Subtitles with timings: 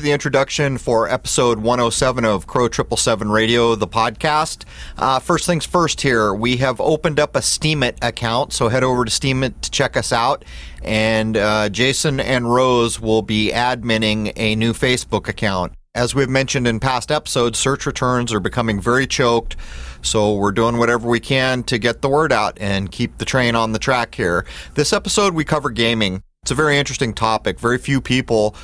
[0.00, 4.64] to the introduction for episode 107 of Crow 777 Radio, the podcast.
[4.96, 9.04] Uh, first things first here, we have opened up a Steemit account, so head over
[9.04, 10.44] to Steemit to check us out.
[10.82, 15.74] And uh, Jason and Rose will be adminning a new Facebook account.
[15.94, 19.56] As we've mentioned in past episodes, search returns are becoming very choked.
[20.00, 23.54] So we're doing whatever we can to get the word out and keep the train
[23.54, 24.46] on the track here.
[24.74, 26.22] This episode, we cover gaming.
[26.42, 27.60] It's a very interesting topic.
[27.60, 28.56] Very few people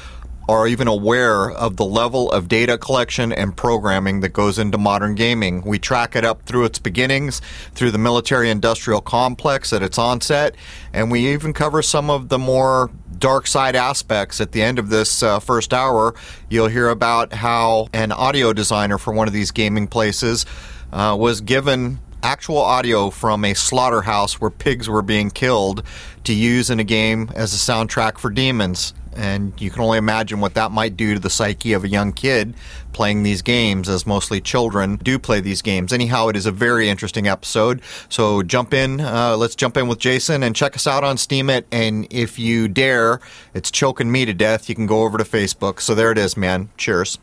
[0.48, 5.14] are even aware of the level of data collection and programming that goes into modern
[5.14, 5.62] gaming.
[5.62, 7.40] We track it up through its beginnings,
[7.74, 10.54] through the military industrial complex at its onset,
[10.92, 14.90] and we even cover some of the more dark side aspects at the end of
[14.90, 16.14] this uh, first hour.
[16.48, 20.46] You'll hear about how an audio designer for one of these gaming places
[20.92, 25.82] uh, was given actual audio from a slaughterhouse where pigs were being killed
[26.24, 28.94] to use in a game as a soundtrack for demons.
[29.16, 32.12] And you can only imagine what that might do to the psyche of a young
[32.12, 32.54] kid
[32.92, 35.92] playing these games, as mostly children do play these games.
[35.92, 37.82] Anyhow, it is a very interesting episode.
[38.08, 39.00] So jump in.
[39.00, 41.64] Uh, let's jump in with Jason and check us out on Steemit.
[41.72, 43.20] And if you dare,
[43.54, 44.68] it's choking me to death.
[44.68, 45.80] You can go over to Facebook.
[45.80, 46.70] So there it is, man.
[46.76, 47.18] Cheers.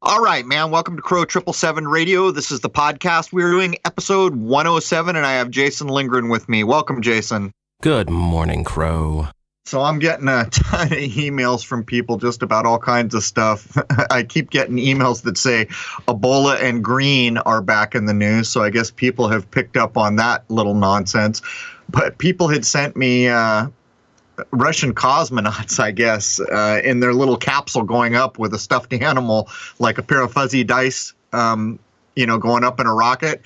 [0.00, 0.70] All right, man.
[0.70, 2.30] Welcome to Crow Triple Seven Radio.
[2.30, 3.32] This is the podcast.
[3.32, 6.62] We're doing episode 107, and I have Jason Lindgren with me.
[6.62, 7.50] Welcome, Jason.
[7.82, 9.28] Good morning, Crow.
[9.68, 13.76] So I'm getting a ton of emails from people just about all kinds of stuff.
[14.10, 15.66] I keep getting emails that say
[16.06, 18.48] Ebola and green are back in the news.
[18.48, 21.42] So I guess people have picked up on that little nonsense.
[21.90, 23.68] But people had sent me uh,
[24.52, 29.50] Russian cosmonauts, I guess, uh, in their little capsule going up with a stuffed animal
[29.78, 31.78] like a pair of fuzzy dice, um,
[32.16, 33.42] you know, going up in a rocket.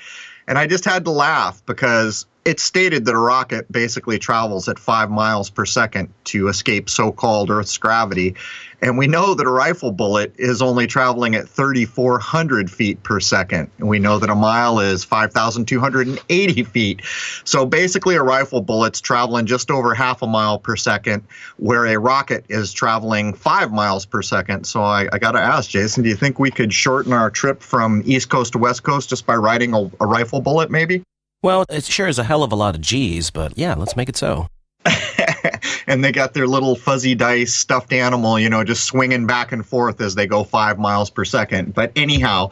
[0.46, 4.78] And I just had to laugh because it's stated that a rocket basically travels at
[4.78, 8.34] five miles per second to escape so called Earth's gravity.
[8.80, 13.70] And we know that a rifle bullet is only traveling at 3,400 feet per second.
[13.78, 17.02] And we know that a mile is 5,280 feet.
[17.44, 21.22] So basically, a rifle bullet's traveling just over half a mile per second,
[21.58, 24.64] where a rocket is traveling five miles per second.
[24.64, 27.62] So I, I got to ask, Jason, do you think we could shorten our trip
[27.62, 31.04] from East Coast to West Coast just by riding a, a rifle bullet, maybe?
[31.42, 34.08] Well, it sure is a hell of a lot of G's, but yeah, let's make
[34.08, 34.46] it so.
[35.88, 39.66] and they got their little fuzzy dice stuffed animal, you know, just swinging back and
[39.66, 41.74] forth as they go five miles per second.
[41.74, 42.50] But anyhow,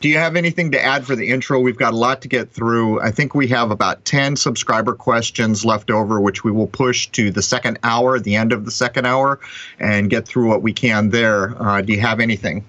[0.00, 1.60] do you have anything to add for the intro?
[1.60, 3.00] We've got a lot to get through.
[3.00, 7.30] I think we have about 10 subscriber questions left over, which we will push to
[7.30, 9.40] the second hour, the end of the second hour,
[9.78, 11.60] and get through what we can there.
[11.60, 12.66] Uh, do you have anything?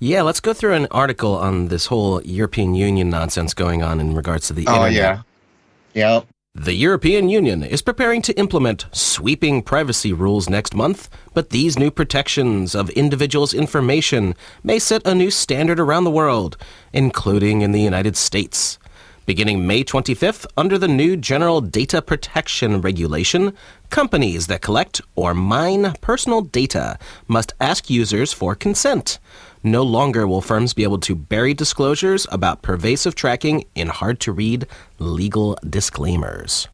[0.00, 4.14] Yeah, let's go through an article on this whole European Union nonsense going on in
[4.14, 4.92] regards to the oh, internet.
[4.92, 5.22] yeah.
[5.94, 6.26] Yep.
[6.54, 11.90] The European Union is preparing to implement sweeping privacy rules next month, but these new
[11.90, 16.56] protections of individuals' information may set a new standard around the world,
[16.92, 18.78] including in the United States.
[19.26, 23.52] Beginning May 25th, under the new General Data Protection Regulation,
[23.90, 29.18] companies that collect or mine personal data must ask users for consent.
[29.62, 34.32] No longer will firms be able to bury disclosures about pervasive tracking in hard to
[34.32, 34.66] read
[34.98, 36.68] legal disclaimers.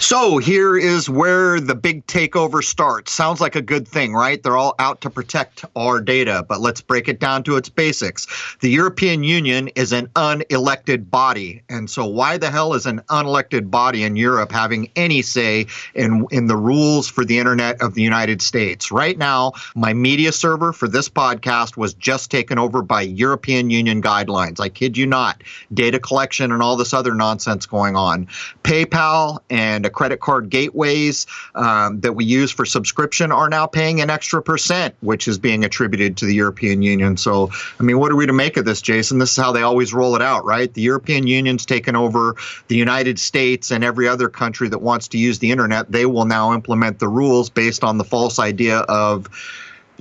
[0.00, 3.10] So here is where the big takeover starts.
[3.10, 4.40] Sounds like a good thing, right?
[4.40, 8.28] They're all out to protect our data, but let's break it down to its basics.
[8.60, 11.62] The European Union is an unelected body.
[11.68, 15.66] And so why the hell is an unelected body in Europe having any say
[15.96, 18.92] in in the rules for the internet of the United States?
[18.92, 24.00] Right now, my media server for this podcast was just taken over by European Union
[24.00, 24.60] guidelines.
[24.60, 25.42] I kid you not.
[25.74, 28.28] Data collection and all this other nonsense going on.
[28.62, 34.10] PayPal and credit card gateways um, that we use for subscription are now paying an
[34.10, 37.16] extra percent, which is being attributed to the European Union.
[37.16, 39.18] So, I mean, what are we to make of this, Jason?
[39.18, 40.72] This is how they always roll it out, right?
[40.72, 42.36] The European Union's taken over
[42.68, 45.90] the United States and every other country that wants to use the internet.
[45.90, 49.28] They will now implement the rules based on the false idea of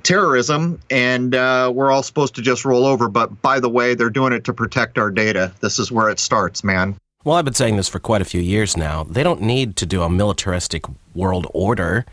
[0.03, 3.09] terrorism, and uh, we're all supposed to just roll over.
[3.09, 5.51] But by the way, they're doing it to protect our data.
[5.59, 6.97] This is where it starts, man.
[7.27, 9.03] Well, I've been saying this for quite a few years now.
[9.03, 12.05] They don't need to do a militaristic world order.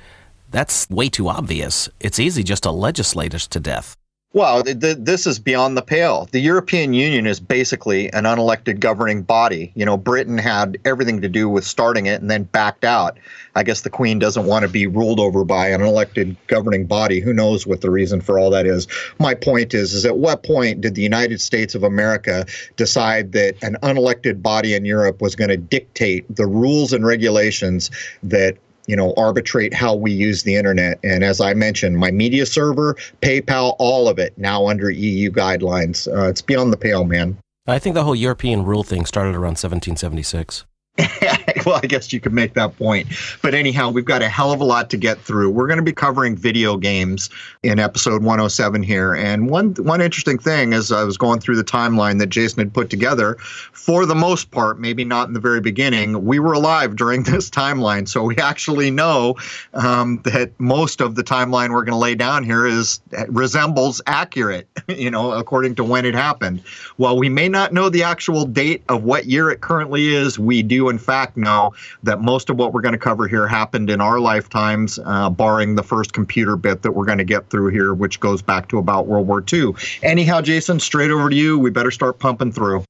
[0.51, 1.89] That's way too obvious.
[2.01, 3.95] It's easy just to legislate us to death.
[4.35, 6.29] Well, th- th- this is beyond the pale.
[6.33, 9.71] The European Union is basically an unelected governing body.
[9.77, 13.17] You know, Britain had everything to do with starting it and then backed out.
[13.55, 17.21] I guess the Queen doesn't want to be ruled over by an elected governing body.
[17.21, 18.89] Who knows what the reason for all that is?
[19.21, 22.45] My point is, is at what point did the United States of America
[22.75, 27.89] decide that an unelected body in Europe was going to dictate the rules and regulations
[28.25, 30.99] that you know, arbitrate how we use the internet.
[31.03, 36.07] And as I mentioned, my media server, PayPal, all of it now under EU guidelines.
[36.07, 37.39] Uh, it's beyond the pale, man.
[37.67, 40.65] I think the whole European rule thing started around 1776.
[41.67, 43.09] well, I guess you could make that point.
[43.43, 45.51] But anyhow, we've got a hell of a lot to get through.
[45.51, 47.31] We're going to be covering video games
[47.65, 49.13] in episode 107 here.
[49.13, 52.73] And one one interesting thing as I was going through the timeline that Jason had
[52.73, 53.35] put together,
[53.73, 57.51] for the most part, maybe not in the very beginning, we were alive during this
[57.51, 58.07] timeline.
[58.07, 59.35] So we actually know
[59.73, 64.69] um, that most of the timeline we're going to lay down here is resembles accurate,
[64.89, 66.61] you know, according to when it happened.
[66.99, 70.63] While we may not know the actual date of what year it currently is, we
[70.63, 71.73] do in fact know
[72.03, 75.75] that most of what we're going to cover here happened in our lifetimes, uh, barring
[75.75, 78.79] the first computer bit that we're going to get through here, which goes back to
[78.79, 79.73] about World War II.
[80.03, 81.59] Anyhow, Jason, straight over to you.
[81.59, 82.85] We better start pumping through.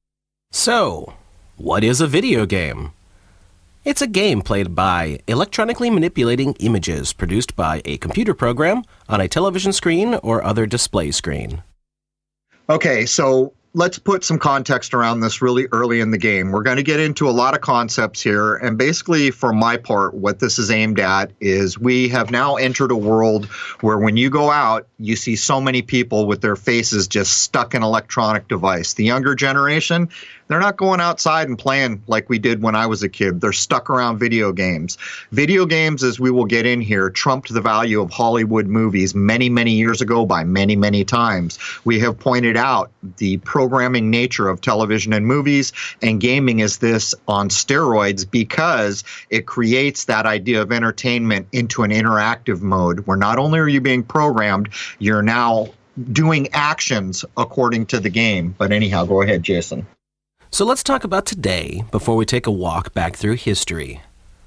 [0.51, 1.15] So,
[1.57, 2.93] what is a video game?
[3.85, 9.29] It's a game played by electronically manipulating images produced by a computer program on a
[9.29, 11.63] television screen or other display screen.
[12.71, 16.53] Okay, so let's put some context around this really early in the game.
[16.53, 18.55] We're going to get into a lot of concepts here.
[18.55, 22.93] And basically, for my part, what this is aimed at is we have now entered
[22.93, 23.47] a world
[23.81, 27.75] where when you go out, you see so many people with their faces just stuck
[27.75, 28.95] in electronic device.
[28.95, 30.09] The younger generation,
[30.49, 33.41] they're not going outside and playing like we did when I was a kid.
[33.41, 34.99] They're stuck around video games.
[35.33, 39.49] Video games, as we will get in here, trumped the value of Hollywood movies many,
[39.49, 41.59] many years ago by many, many times.
[41.85, 47.15] We have pointed out the programming nature of television and movies, and gaming is this
[47.27, 53.39] on steroids because it creates that idea of entertainment into an interactive mode where not
[53.39, 54.69] only are you being programmed,
[54.99, 55.69] you're now
[56.13, 58.55] doing actions according to the game.
[58.57, 59.87] But anyhow, go ahead, Jason.
[60.55, 64.03] So let's talk about today before we take a walk back through history.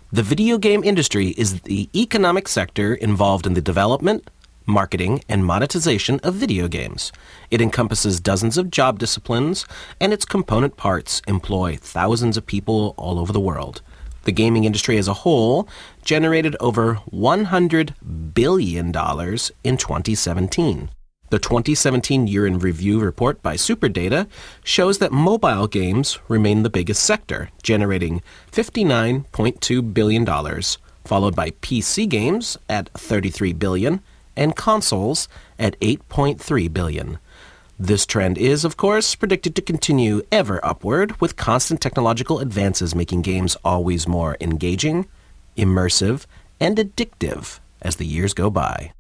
[0.10, 4.30] The video game industry is the economic sector involved in the development,
[4.66, 7.12] marketing, and monetization of video games.
[7.52, 9.66] It encompasses dozens of job disciplines,
[10.00, 13.82] and its component parts employ thousands of people all over the world.
[14.24, 15.68] The gaming industry as a whole
[16.06, 20.90] generated over $100 billion in 2017.
[21.30, 24.28] The 2017 Year in Review report by Superdata
[24.64, 28.22] shows that mobile games remain the biggest sector, generating
[28.54, 30.26] $59.2 billion,
[31.04, 34.00] followed by PC games at 33 billion
[34.38, 35.28] and consoles
[35.60, 37.20] at 8.3 billion.
[37.78, 43.24] This trend is, of course, predicted to continue ever upward, with constant technological advances making
[43.24, 45.08] games always more engaging,
[45.58, 46.26] immersive,
[46.62, 48.94] and addictive as the years go by.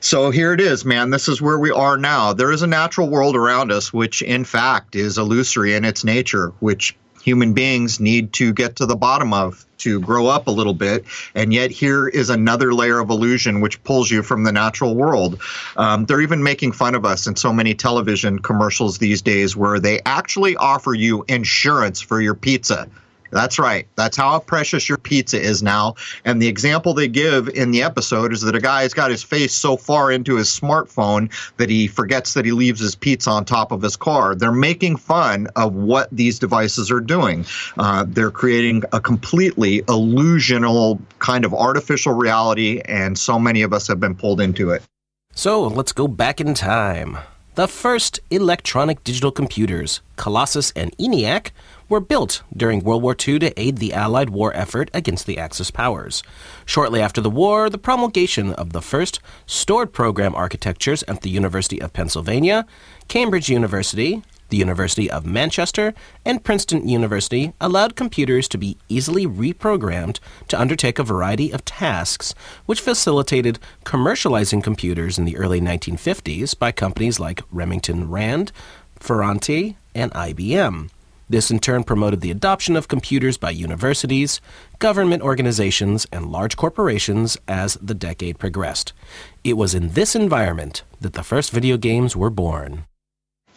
[0.00, 1.10] So here it is, man.
[1.10, 2.34] This is where we are now.
[2.34, 6.52] There is a natural world around us, which in fact is illusory in its nature,
[6.60, 10.74] which human beings need to get to the bottom of to grow up a little
[10.74, 11.06] bit.
[11.34, 15.40] And yet, here is another layer of illusion which pulls you from the natural world.
[15.76, 19.80] Um, they're even making fun of us in so many television commercials these days where
[19.80, 22.88] they actually offer you insurance for your pizza.
[23.30, 23.86] That's right.
[23.96, 25.94] That's how precious your pizza is now.
[26.24, 29.54] And the example they give in the episode is that a guy's got his face
[29.54, 33.72] so far into his smartphone that he forgets that he leaves his pizza on top
[33.72, 34.34] of his car.
[34.34, 37.44] They're making fun of what these devices are doing.
[37.78, 43.86] Uh, they're creating a completely illusional kind of artificial reality, and so many of us
[43.88, 44.82] have been pulled into it.
[45.34, 47.18] So let's go back in time.
[47.56, 51.52] The first electronic digital computers, Colossus and ENIAC,
[51.88, 55.70] were built during World War II to aid the Allied war effort against the Axis
[55.70, 56.22] powers.
[56.64, 61.80] Shortly after the war, the promulgation of the first stored program architectures at the University
[61.80, 62.66] of Pennsylvania,
[63.08, 65.92] Cambridge University, the University of Manchester,
[66.24, 72.34] and Princeton University allowed computers to be easily reprogrammed to undertake a variety of tasks,
[72.66, 78.52] which facilitated commercializing computers in the early 1950s by companies like Remington Rand,
[79.00, 80.90] Ferranti, and IBM.
[81.28, 84.40] This in turn promoted the adoption of computers by universities,
[84.78, 88.92] government organizations, and large corporations as the decade progressed.
[89.42, 92.84] It was in this environment that the first video games were born.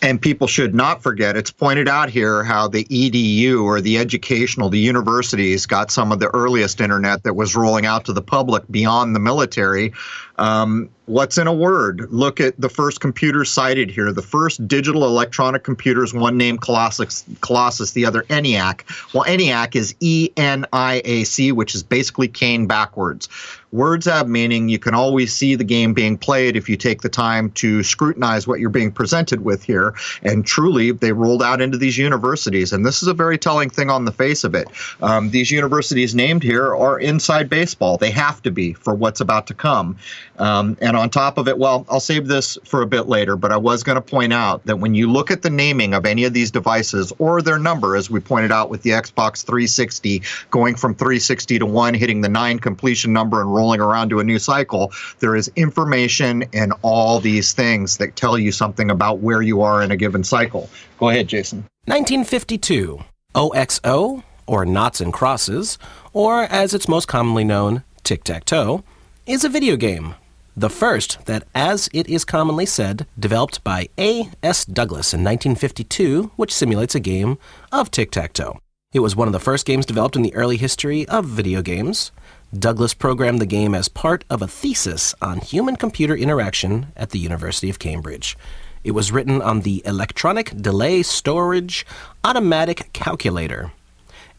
[0.01, 4.69] And people should not forget, it's pointed out here how the EDU or the educational,
[4.69, 8.63] the universities got some of the earliest internet that was rolling out to the public
[8.71, 9.91] beyond the military.
[10.39, 12.07] Um, what's in a word?
[12.11, 14.11] Look at the first computer cited here.
[14.13, 19.13] The first digital electronic computers, one named Colossus, Colossus, the other ENIAC.
[19.13, 23.27] Well, ENIAC is E N I A C, which is basically cane backwards.
[23.71, 24.67] Words have meaning.
[24.67, 28.47] You can always see the game being played if you take the time to scrutinize
[28.47, 29.93] what you're being presented with here.
[30.23, 32.73] And truly, they rolled out into these universities.
[32.73, 34.69] And this is a very telling thing on the face of it.
[35.03, 37.97] Um, these universities named here are inside baseball.
[37.97, 39.97] They have to be for what's about to come.
[40.39, 43.51] Um, and on top of it, well, I'll save this for a bit later, but
[43.51, 46.23] I was going to point out that when you look at the naming of any
[46.23, 50.75] of these devices or their number, as we pointed out with the Xbox 360 going
[50.75, 54.39] from 360 to 1, hitting the 9 completion number and rolling around to a new
[54.39, 59.61] cycle, there is information in all these things that tell you something about where you
[59.61, 60.69] are in a given cycle.
[60.97, 61.59] Go ahead, Jason.
[61.85, 62.99] 1952.
[63.35, 65.77] OXO, or Noughts and Crosses,
[66.13, 68.83] or as it's most commonly known, Tic Tac Toe,
[69.27, 70.15] is a video game.
[70.57, 74.29] The first that, as it is commonly said, developed by A.
[74.43, 74.65] S.
[74.65, 77.37] Douglas in 1952, which simulates a game
[77.71, 78.59] of tic tac toe.
[78.91, 82.11] It was one of the first games developed in the early history of video games.
[82.57, 87.19] Douglas programmed the game as part of a thesis on human computer interaction at the
[87.19, 88.35] University of Cambridge.
[88.83, 91.85] It was written on the Electronic Delay Storage
[92.23, 93.71] Automatic Calculator.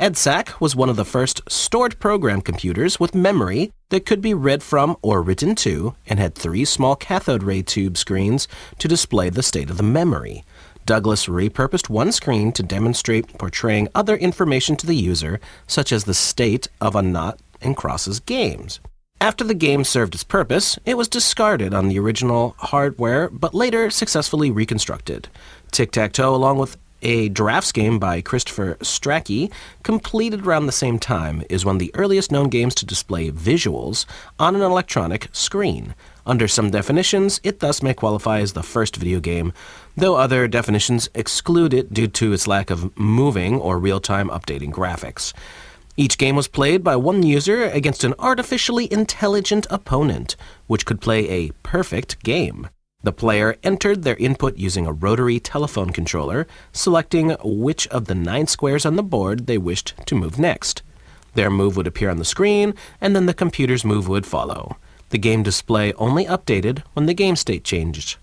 [0.01, 4.63] EDSAC was one of the first stored program computers with memory that could be read
[4.63, 9.43] from or written to and had three small cathode ray tube screens to display the
[9.43, 10.43] state of the memory.
[10.87, 16.15] Douglas repurposed one screen to demonstrate portraying other information to the user, such as the
[16.15, 18.81] state of a knot and crosses games.
[19.21, 23.91] After the game served its purpose, it was discarded on the original hardware, but later
[23.91, 25.29] successfully reconstructed.
[25.73, 29.53] Tic Tac Toe, along with a drafts game by Christopher Strachey,
[29.83, 34.07] completed around the same time, is one of the earliest known games to display visuals
[34.39, 35.95] on an electronic screen.
[36.27, 39.53] Under some definitions, it thus may qualify as the first video game,
[39.97, 44.71] though other definitions exclude it due to its lack of moving or real time updating
[44.71, 45.33] graphics.
[45.97, 51.29] Each game was played by one user against an artificially intelligent opponent, which could play
[51.29, 52.69] a perfect game.
[53.03, 58.47] The player entered their input using a rotary telephone controller, selecting which of the nine
[58.47, 60.83] squares on the board they wished to move next.
[61.35, 64.77] Their move would appear on the screen, and then the computer's move would follow.
[65.11, 68.19] The game display only updated when the game state changed.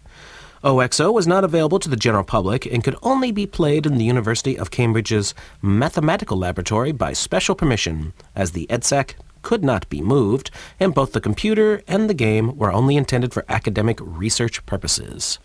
[0.63, 4.05] OXO was not available to the general public and could only be played in the
[4.05, 9.15] University of Cambridge's mathematical laboratory by special permission, as the EDSAC
[9.47, 13.45] could not be moved, and both the computer and the game were only intended for
[13.47, 15.39] academic research purposes.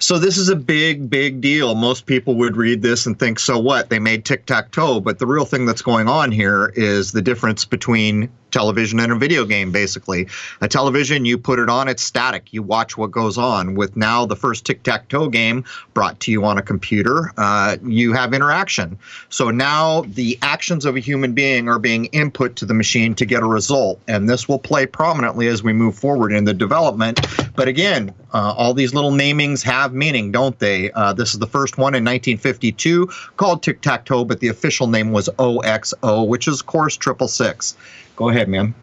[0.00, 1.76] So this is a big, big deal.
[1.76, 3.88] Most people would read this and think, so what?
[3.88, 4.98] They made tic tac toe.
[4.98, 9.16] But the real thing that's going on here is the difference between television and a
[9.16, 10.26] video game, basically.
[10.62, 12.54] A television, you put it on, it's static.
[12.54, 13.74] You watch what goes on.
[13.74, 17.76] With now the first tic tac toe game brought to you on a computer, uh,
[17.84, 18.98] you have interaction.
[19.28, 23.26] So now the actions of a human being are being input to the machine to
[23.26, 24.00] get a result.
[24.08, 27.26] And this will play prominently as we move forward in the development.
[27.56, 30.90] But again, uh, all these little namings have meaning, don't they?
[30.92, 34.86] Uh, this is the first one in 1952 called tic tac toe, but the official
[34.86, 37.76] name was OXO, which is course triple six.
[38.16, 38.74] Go ahead, man.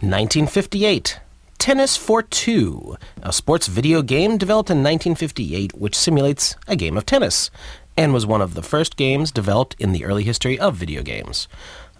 [0.00, 1.18] 1958.
[1.58, 7.06] Tennis for Two, a sports video game developed in 1958 which simulates a game of
[7.06, 7.50] tennis,
[7.96, 11.48] and was one of the first games developed in the early history of video games.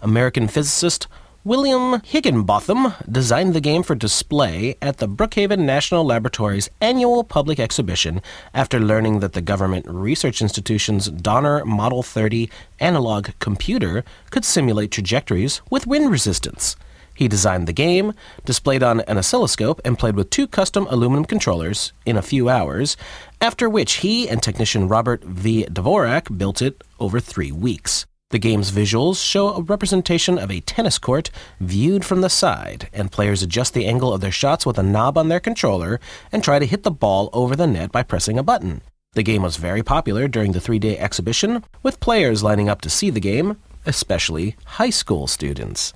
[0.01, 1.07] American physicist
[1.45, 8.21] William Higginbotham designed the game for display at the Brookhaven National Laboratory's annual public exhibition
[8.53, 15.61] after learning that the government research institution's Donner Model 30 analog computer could simulate trajectories
[15.69, 16.77] with wind resistance.
[17.13, 18.13] He designed the game,
[18.45, 22.95] displayed on an oscilloscope, and played with two custom aluminum controllers in a few hours,
[23.41, 25.65] after which he and technician Robert V.
[25.65, 28.05] Dvorak built it over three weeks.
[28.33, 33.11] The game's visuals show a representation of a tennis court viewed from the side, and
[33.11, 35.99] players adjust the angle of their shots with a knob on their controller
[36.31, 38.81] and try to hit the ball over the net by pressing a button.
[39.11, 42.89] The game was very popular during the three day exhibition, with players lining up to
[42.89, 45.93] see the game, especially high school students.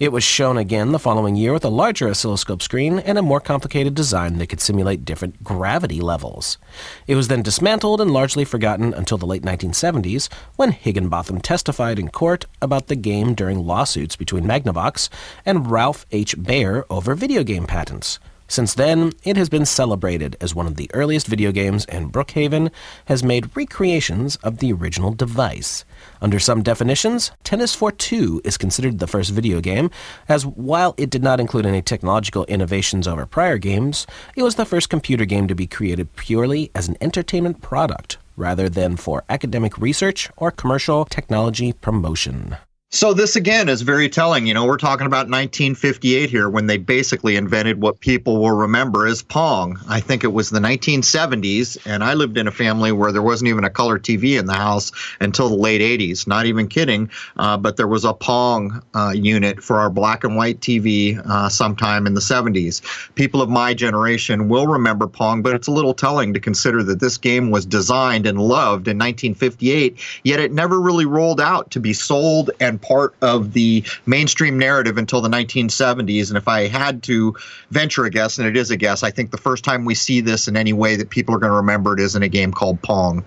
[0.00, 3.38] It was shown again the following year with a larger oscilloscope screen and a more
[3.38, 6.58] complicated design that could simulate different gravity levels.
[7.06, 12.08] It was then dismantled and largely forgotten until the late 1970s when Higginbotham testified in
[12.08, 15.08] court about the game during lawsuits between Magnavox
[15.46, 16.34] and Ralph H.
[16.42, 18.18] Baer over video game patents.
[18.46, 22.70] Since then, it has been celebrated as one of the earliest video games, and Brookhaven
[23.06, 25.84] has made recreations of the original device.
[26.20, 29.90] Under some definitions, Tennis for Two is considered the first video game,
[30.28, 34.66] as while it did not include any technological innovations over prior games, it was the
[34.66, 39.78] first computer game to be created purely as an entertainment product rather than for academic
[39.78, 42.56] research or commercial technology promotion.
[42.94, 44.46] So this again is very telling.
[44.46, 49.08] You know, we're talking about 1958 here when they basically invented what people will remember
[49.08, 49.80] as Pong.
[49.88, 53.48] I think it was the 1970s, and I lived in a family where there wasn't
[53.48, 56.28] even a color TV in the house until the late 80s.
[56.28, 57.10] Not even kidding.
[57.36, 61.48] Uh, but there was a Pong uh, unit for our black and white TV uh,
[61.48, 62.80] sometime in the 70s.
[63.16, 67.00] People of my generation will remember Pong, but it's a little telling to consider that
[67.00, 71.80] this game was designed and loved in 1958, yet it never really rolled out to
[71.80, 76.28] be sold and part of the mainstream narrative until the 1970s.
[76.28, 77.34] And if I had to
[77.70, 80.20] venture a guess, and it is a guess, I think the first time we see
[80.20, 82.52] this in any way that people are going to remember it is in a game
[82.52, 83.24] called Pong.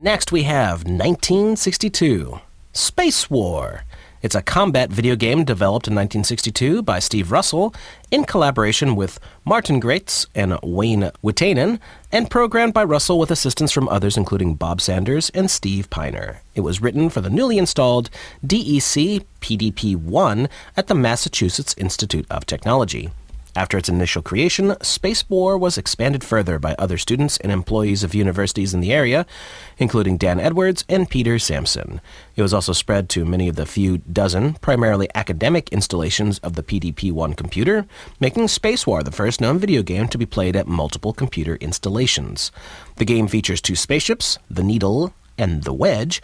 [0.00, 2.40] Next, we have 1962
[2.72, 3.84] Space War.
[4.22, 7.74] It's a combat video game developed in 1962 by Steve Russell
[8.10, 11.78] in collaboration with Martin Graetz and Wayne Wiitanen,
[12.10, 16.40] and programmed by Russell with assistance from others including Bob Saunders and Steve Piner.
[16.54, 18.08] It was written for the newly installed
[18.44, 23.10] DEC PDP 1 at the Massachusetts Institute of Technology.
[23.56, 28.74] After its initial creation, Spacewar was expanded further by other students and employees of universities
[28.74, 29.24] in the area,
[29.78, 32.02] including Dan Edwards and Peter Sampson.
[32.36, 36.62] It was also spread to many of the few dozen, primarily academic installations of the
[36.62, 37.86] PDP 1 computer,
[38.20, 42.52] making Spacewar the first known video game to be played at multiple computer installations.
[42.96, 46.20] The game features two spaceships, the Needle and the Wedge,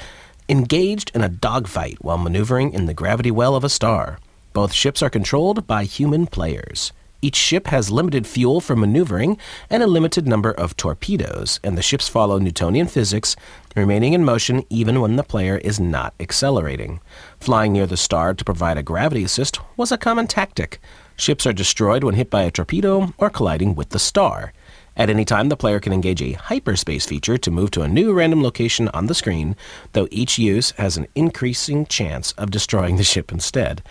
[0.51, 4.19] engaged in a dogfight while maneuvering in the gravity well of a star.
[4.53, 6.93] Both ships are controlled by human players.
[7.25, 9.39] Each ship has limited fuel for maneuvering
[9.71, 13.37] and a limited number of torpedoes, and the ships follow Newtonian physics,
[13.77, 17.01] remaining in motion even when the player is not accelerating.
[17.39, 20.81] Flying near the star to provide a gravity assist was a common tactic.
[21.15, 24.53] Ships are destroyed when hit by a torpedo or colliding with the star.
[24.95, 28.13] At any time, the player can engage a hyperspace feature to move to a new
[28.13, 29.57] random location on the screen,
[29.93, 33.83] though each use has an increasing chance of destroying the ship instead.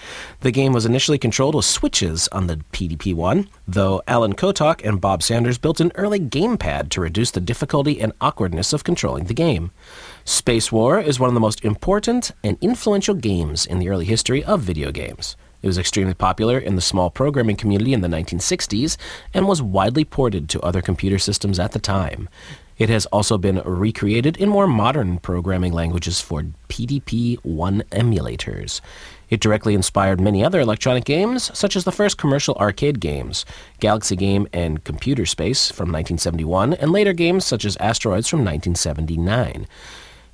[0.41, 5.01] The game was initially controlled with switches on the PDP 1, though Alan Kotok and
[5.01, 9.33] Bob Saunders built an early gamepad to reduce the difficulty and awkwardness of controlling the
[9.33, 9.71] game.
[10.23, 14.43] Space War is one of the most important and influential games in the early history
[14.43, 15.35] of video games.
[15.61, 18.97] It was extremely popular in the small programming community in the 1960s
[19.33, 22.29] and was widely ported to other computer systems at the time.
[22.77, 28.81] It has also been recreated in more modern programming languages for PDP 1 emulators.
[29.29, 33.45] It directly inspired many other electronic games, such as the first commercial arcade games,
[33.79, 39.67] Galaxy Game and Computer Space from 1971, and later games such as Asteroids from 1979.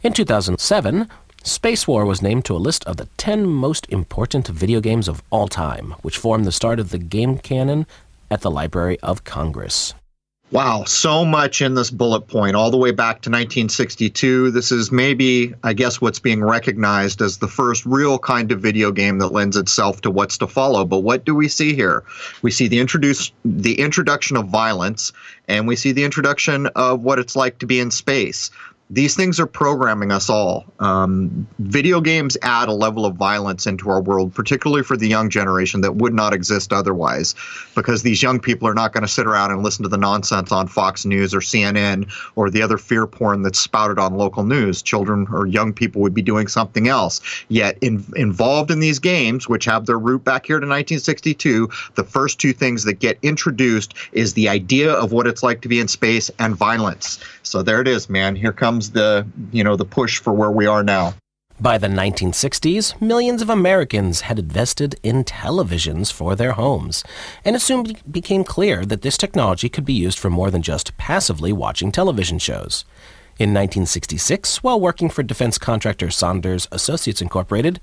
[0.04, 1.10] In 2007,
[1.48, 5.48] Spacewar was named to a list of the 10 most important video games of all
[5.48, 7.88] time, which formed the start of the game canon
[8.30, 9.94] at the Library of Congress.
[10.52, 14.52] Wow, so much in this bullet point, all the way back to 1962.
[14.52, 18.92] This is maybe, I guess, what's being recognized as the first real kind of video
[18.92, 20.84] game that lends itself to what's to follow.
[20.84, 22.04] But what do we see here?
[22.42, 25.12] We see the introduce the introduction of violence,
[25.50, 28.50] and we see the introduction of what it's like to be in space
[28.90, 30.66] these things are programming us all.
[30.80, 35.30] Um, video games add a level of violence into our world, particularly for the young
[35.30, 37.36] generation that would not exist otherwise,
[37.76, 40.54] because these young people are not going to sit around and listen to the nonsense
[40.54, 44.82] on Fox News or CNN or the other fear porn that's spouted on local news.
[44.82, 47.20] Children or young people would be doing something else.
[47.50, 52.06] Yet, in, involved in these games, which have their root back here to 1962, the
[52.06, 55.82] first two things that get introduced is the idea of what it's like to be
[55.82, 57.20] in space and violence.
[57.44, 58.36] So there it is, man.
[58.36, 61.14] Here comes becomes the you know the push for where we are now.
[61.60, 67.04] By the 1960s, millions of Americans had invested in televisions for their homes,
[67.44, 70.96] and it soon became clear that this technology could be used for more than just
[70.98, 72.86] passively watching television shows.
[73.40, 77.80] In 1966, while working for defense contractor Sanders Associates Incorporated,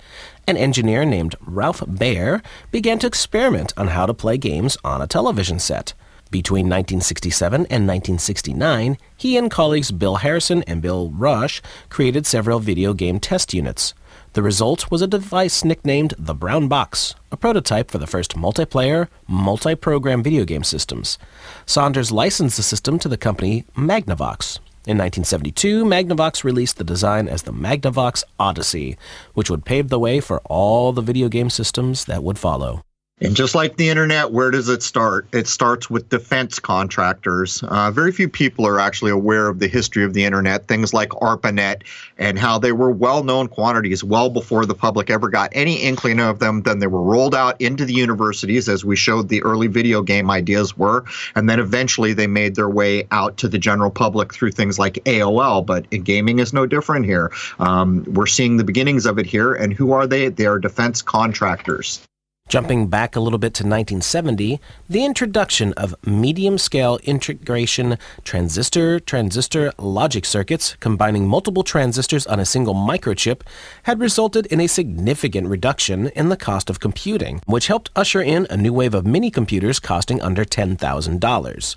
[0.47, 5.09] an engineer named Ralph Baer began to experiment on how to play games on a
[5.09, 5.95] television set.
[6.35, 12.93] Between 1967 and 1969, he and colleagues Bill Harrison and Bill Rush created several video
[12.93, 13.95] game test units.
[14.33, 19.07] The result was a device nicknamed the Brown Box, a prototype for the first multiplayer,
[19.29, 21.19] multi program video game systems.
[21.67, 24.59] Sanders licensed the system to the company Magnavox.
[24.89, 28.99] In 1972, Magnavox released the design as the Magnavox Odyssey,
[29.35, 32.83] which would pave the way for all the video game systems that would follow.
[33.21, 35.29] And just like the internet, where does it start?
[35.33, 37.63] It starts with defense contractors.
[37.63, 41.11] Uh, very few people are actually aware of the history of the internet, things like
[41.11, 41.85] ARPANET
[42.19, 46.19] and how they were well known quantities well before the public ever got any inkling
[46.19, 46.63] of them.
[46.63, 50.29] Then they were rolled out into the universities, as we showed the early video game
[50.29, 51.05] ideas were.
[51.37, 54.95] And then eventually they made their way out to the general public through things like
[55.05, 55.65] AOL.
[55.65, 57.31] But gaming is no different here.
[57.61, 59.55] Um, we're seeing the beginnings of it here.
[59.55, 60.31] And who are they?
[60.31, 62.05] They are defense contractors.
[62.47, 69.73] Jumping back a little bit to 1970, the introduction of medium scale integration transistor transistor
[69.79, 73.41] logic circuits combining multiple transistors on a single microchip
[73.85, 78.47] had resulted in a significant reduction in the cost of computing, which helped usher in
[78.51, 81.77] a new wave of mini computers costing under $10,000.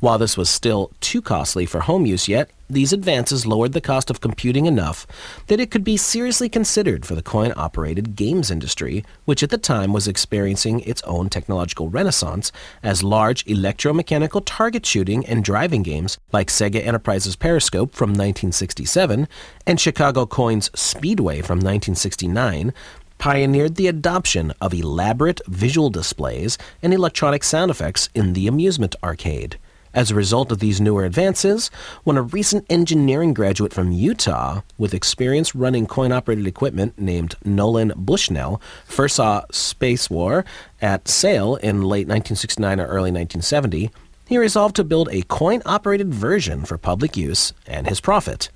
[0.00, 4.10] While this was still too costly for home use yet, these advances lowered the cost
[4.10, 5.06] of computing enough
[5.46, 9.58] that it could be seriously considered for the coin operated games industry, which at the
[9.58, 16.18] time was experiencing its own technological renaissance as large electromechanical target shooting and driving games
[16.32, 19.28] like Sega Enterprise's Periscope from 1967
[19.66, 22.74] and Chicago Coin's Speedway from 1969
[23.18, 29.56] pioneered the adoption of elaborate visual displays and electronic sound effects in the amusement arcade.
[29.96, 31.70] As a result of these newer advances,
[32.04, 37.94] when a recent engineering graduate from Utah with experience running coin operated equipment named Nolan
[37.96, 40.44] Bushnell first saw Spacewar
[40.82, 43.90] at sale in late 1969 or early 1970,
[44.28, 48.50] he resolved to build a coin operated version for public use and his profit.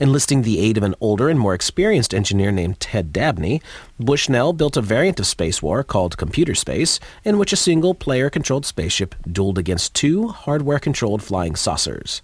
[0.00, 3.62] Enlisting the aid of an older and more experienced engineer named Ted Dabney,
[3.98, 8.66] Bushnell built a variant of Spacewar called Computer Space, in which a single player controlled
[8.66, 12.22] spaceship dueled against two hardware controlled flying saucers.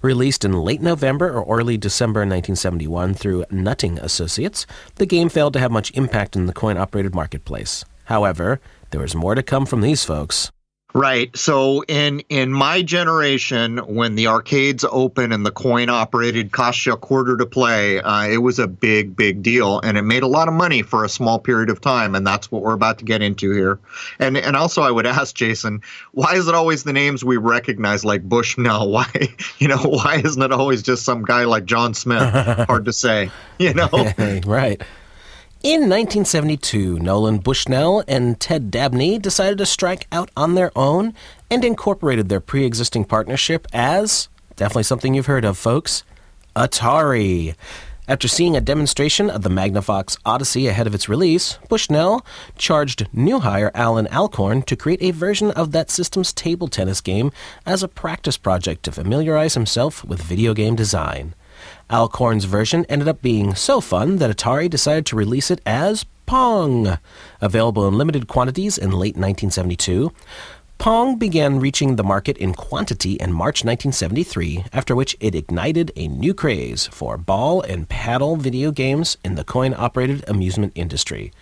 [0.00, 5.60] Released in late November or early December 1971 through Nutting Associates, the game failed to
[5.60, 7.84] have much impact in the coin operated marketplace.
[8.04, 10.50] However, there was more to come from these folks.
[10.94, 11.36] Right.
[11.36, 16.94] So in in my generation, when the arcades open and the coin operated cost you
[16.94, 20.26] a quarter to play, uh, it was a big, big deal, and it made a
[20.26, 23.04] lot of money for a small period of time, and that's what we're about to
[23.04, 23.78] get into here.
[24.18, 28.02] And and also, I would ask Jason, why is it always the names we recognize
[28.02, 28.90] like Bushnell?
[28.98, 29.06] Why
[29.58, 32.22] you know why isn't it always just some guy like John Smith?
[32.66, 33.90] Hard to say, you know.
[34.46, 34.82] right.
[35.60, 41.14] In 1972, Nolan Bushnell and Ted Dabney decided to strike out on their own
[41.50, 46.04] and incorporated their pre existing partnership as definitely something you've heard of, folks
[46.54, 47.56] Atari.
[48.06, 52.24] After seeing a demonstration of the Magnavox Odyssey ahead of its release, Bushnell
[52.56, 57.32] charged new hire Allan Alcorn to create a version of that system's table tennis game
[57.66, 61.34] as a practice project to familiarize himself with video game design.
[61.90, 66.98] Alcorn's version ended up being so fun that Atari decided to release it as Pong.
[67.40, 70.12] Available in limited quantities in late 1972,
[70.78, 76.06] Pong began reaching the market in quantity in March 1973, after which it ignited a
[76.06, 81.32] new craze for ball and paddle video games in the coin operated amusement industry.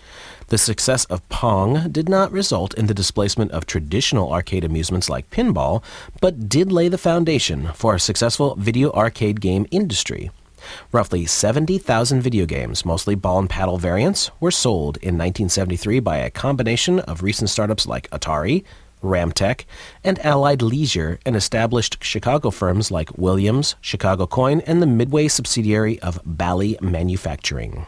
[0.48, 5.28] The success of Pong did not result in the displacement of traditional arcade amusements like
[5.30, 5.82] pinball,
[6.20, 10.30] but did lay the foundation for a successful video arcade game industry.
[10.92, 16.30] Roughly 70,000 video games, mostly ball and paddle variants, were sold in 1973 by a
[16.30, 18.62] combination of recent startups like Atari,
[19.02, 19.64] Ramtek,
[20.04, 25.98] and Allied Leisure, and established Chicago firms like Williams, Chicago Coin, and the Midway subsidiary
[26.00, 27.86] of Bally Manufacturing.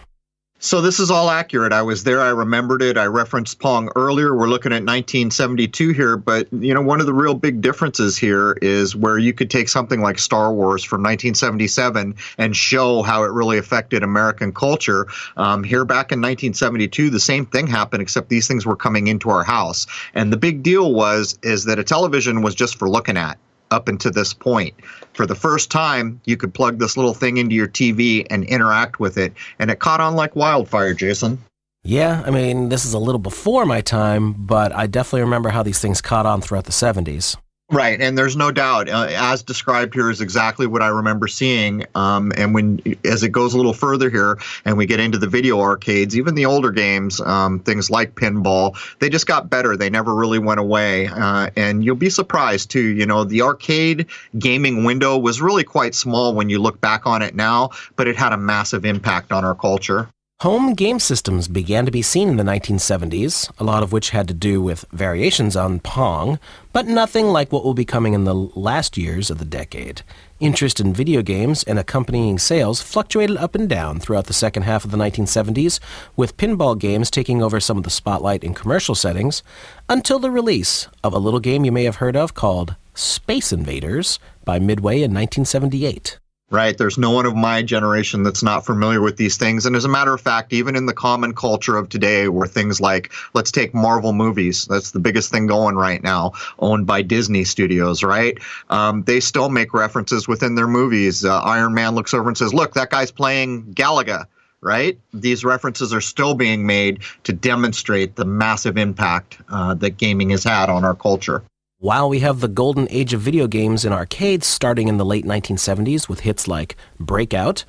[0.61, 1.73] So this is all accurate.
[1.73, 2.21] I was there.
[2.21, 2.99] I remembered it.
[2.99, 4.35] I referenced Pong earlier.
[4.35, 8.59] We're looking at 1972 here, but you know, one of the real big differences here
[8.61, 13.31] is where you could take something like Star Wars from 1977 and show how it
[13.31, 15.07] really affected American culture.
[15.37, 19.31] Um, here back in 1972, the same thing happened, except these things were coming into
[19.31, 19.87] our house.
[20.14, 23.38] And the big deal was is that a television was just for looking at
[23.70, 24.74] up until this point.
[25.12, 29.00] For the first time, you could plug this little thing into your TV and interact
[29.00, 31.38] with it, and it caught on like wildfire, Jason.
[31.85, 35.62] Yeah, I mean, this is a little before my time, but I definitely remember how
[35.62, 37.37] these things caught on throughout the 70s.
[37.70, 41.85] Right, and there's no doubt, uh, as described here, is exactly what I remember seeing.
[41.94, 45.26] Um, and when, as it goes a little further here, and we get into the
[45.26, 49.76] video arcades, even the older games, um, things like pinball, they just got better.
[49.76, 51.09] They never really went away.
[51.09, 52.81] Uh, and you'll be surprised too.
[52.81, 54.07] You know, the arcade
[54.38, 58.16] gaming window was really quite small when you look back on it now, but it
[58.16, 60.09] had a massive impact on our culture.
[60.42, 64.29] Home game systems began to be seen in the 1970s, a lot of which had
[64.29, 66.38] to do with variations on Pong,
[66.72, 70.03] but nothing like what will be coming in the last years of the decade.
[70.38, 74.85] Interest in video games and accompanying sales fluctuated up and down throughout the second half
[74.85, 75.81] of the 1970s,
[76.14, 79.42] with pinball games taking over some of the spotlight in commercial settings,
[79.88, 84.20] until the release of a little game you may have heard of called Space Invaders
[84.44, 86.78] by Midway in 1978 right?
[86.78, 89.66] There's no one of my generation that's not familiar with these things.
[89.66, 92.80] And as a matter of fact, even in the common culture of today, where things
[92.80, 97.44] like, let's take Marvel movies, that's the biggest thing going right now, owned by Disney
[97.44, 98.38] Studios, right?
[98.70, 101.24] Um, they still make references within their movies.
[101.24, 104.26] Uh, Iron Man looks over and says, look, that guy's playing Galaga.
[104.61, 104.98] Right?
[105.14, 110.42] These references are still being made to demonstrate the massive impact uh, that gaming has
[110.42, 111.44] had on our culture.
[111.80, 115.24] While we have the golden age of video games in arcades starting in the late
[115.24, 117.64] 1970s with hits like Breakout,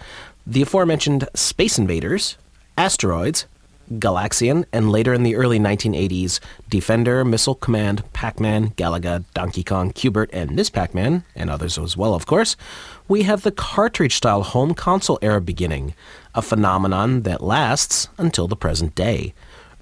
[0.48, 2.36] the aforementioned Space Invaders,
[2.76, 3.46] Asteroids,
[3.94, 6.40] Galaxian, and later in the early 1980s,
[6.72, 10.72] Defender, Missile Command, Pac Man, Galaga, Donkey Kong, Q*bert, and Ms.
[10.72, 12.56] Pac Man, and others as well, of course,
[13.08, 15.94] we have the cartridge style home console era beginning,
[16.34, 19.36] a phenomenon that lasts until the present day.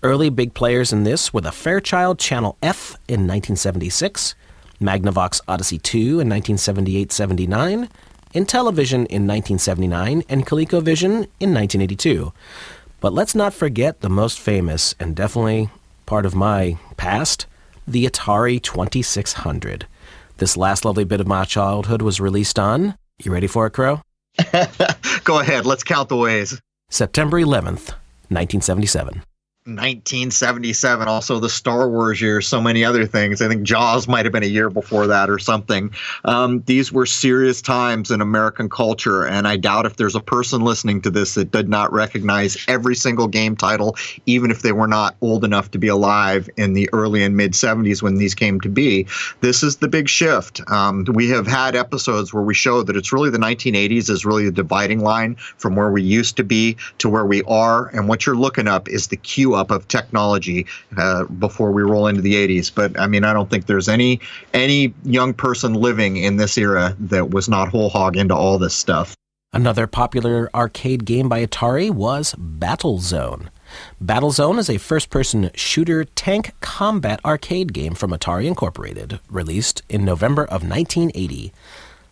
[0.04, 4.36] Early big players in this were the Fairchild Channel F in 1976,
[4.80, 7.90] Magnavox Odyssey 2 in 1978 79,
[8.36, 12.32] Intellivision in 1979, and ColecoVision in 1982.
[13.00, 15.72] But let's not forget the most famous and definitely
[16.06, 17.48] part of my past
[17.88, 19.88] the Atari 2600.
[20.38, 22.96] This last lovely bit of my childhood was released on.
[23.18, 24.02] You ready for it, Crow?
[25.24, 26.62] Go ahead, let's count the ways.
[26.92, 27.96] September 11th,
[28.30, 29.24] 1977.
[29.68, 33.42] 1977 also the star wars year so many other things.
[33.42, 35.94] I think jaws might have been a year before that or something.
[36.24, 40.62] Um, these were serious times in american culture and i doubt if there's a person
[40.62, 44.88] listening to this that did not recognize every single game title even if they were
[44.88, 48.62] not old enough to be alive in the early and mid 70s when these came
[48.62, 49.06] to be.
[49.42, 50.62] This is the big shift.
[50.70, 54.46] Um, we have had episodes where we show that it's really the 1980s is really
[54.46, 58.26] the dividing line from where we used to be to where we are and what
[58.26, 60.66] you're looking up is the queue up of technology
[60.98, 62.74] uh, before we roll into the 80s.
[62.74, 64.20] But I mean, I don't think there's any
[64.54, 68.76] any young person living in this era that was not whole hog into all this
[68.76, 69.16] stuff.
[69.54, 73.48] Another popular arcade game by Atari was Battlezone.
[74.04, 80.06] Battlezone is a first person shooter tank combat arcade game from Atari Incorporated, released in
[80.06, 81.54] November of 1980.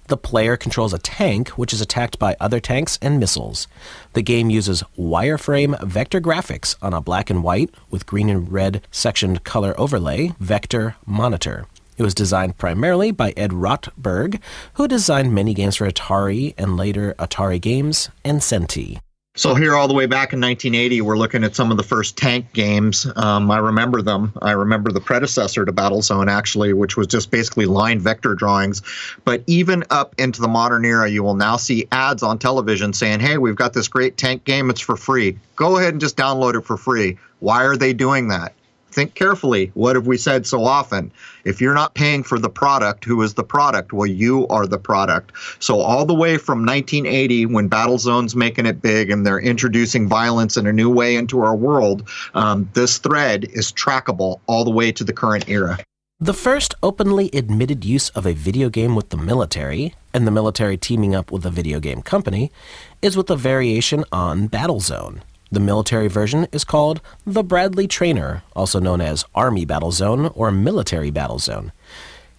[0.08, 3.68] The player controls a tank which is attacked by other tanks and missiles.
[4.14, 8.82] The game uses wireframe vector graphics on a black and white with green and red
[8.92, 11.66] sectioned color overlay vector monitor.
[11.98, 14.40] It was designed primarily by Ed Rotberg,
[14.74, 19.00] who designed many games for Atari and later Atari Games and Sente.
[19.38, 22.18] So here, all the way back in 1980, we're looking at some of the first
[22.18, 23.06] tank games.
[23.18, 24.32] Um, I remember them.
[24.42, 28.82] I remember the predecessor to Battlezone, actually, which was just basically line vector drawings.
[29.26, 33.20] But even up into the modern era, you will now see ads on television saying,
[33.20, 34.70] "Hey, we've got this great tank game.
[34.70, 35.38] It's for free.
[35.58, 38.54] Go ahead and just download it for free." Why are they doing that?
[38.96, 39.72] Think carefully.
[39.74, 41.12] What have we said so often?
[41.44, 43.94] If you're not paying for the product, who is the product?
[43.94, 45.34] Well, you are the product.
[45.60, 50.58] So, all the way from 1980, when Battlezone's making it big and they're introducing violence
[50.58, 54.92] in a new way into our world, um, this thread is trackable all the way
[54.94, 55.78] to the current era.
[56.20, 60.78] The first openly admitted use of a video game with the military, and the military
[60.78, 62.54] teaming up with a video game company,
[63.02, 65.20] is with a variation on Battlezone.
[65.56, 70.52] The military version is called the Bradley Trainer, also known as Army Battle Zone or
[70.52, 71.72] Military Battle Zone.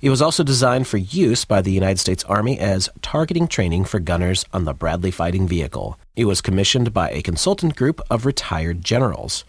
[0.02, 4.00] It was also designed for use by the United States Army as targeting training for
[4.00, 5.98] gunners on the Bradley fighting vehicle.
[6.14, 9.46] It was commissioned by a consultant group of retired generals.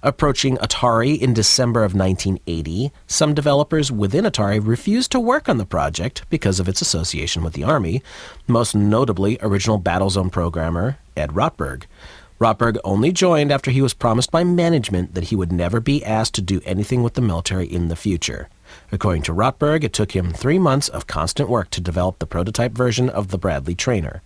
[0.00, 5.66] Approaching Atari in December of 1980, some developers within Atari refused to work on the
[5.66, 8.00] project because of its association with the Army,
[8.46, 11.86] most notably original Battlezone programmer Ed Rotberg.
[12.38, 16.34] Rotberg only joined after he was promised by management that he would never be asked
[16.34, 18.48] to do anything with the military in the future.
[18.92, 22.72] According to Rotberg, it took him three months of constant work to develop the prototype
[22.72, 24.22] version of the Bradley Trainer.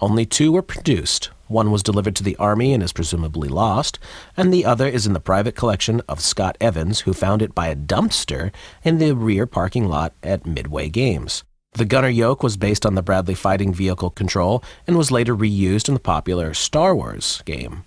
[0.00, 1.28] Only two were produced.
[1.48, 3.98] One was delivered to the Army and is presumably lost,
[4.38, 7.68] and the other is in the private collection of Scott Evans, who found it by
[7.68, 11.44] a dumpster in the rear parking lot at Midway Games.
[11.74, 15.88] The gunner yoke was based on the Bradley fighting vehicle control and was later reused
[15.88, 17.84] in the popular Star Wars game.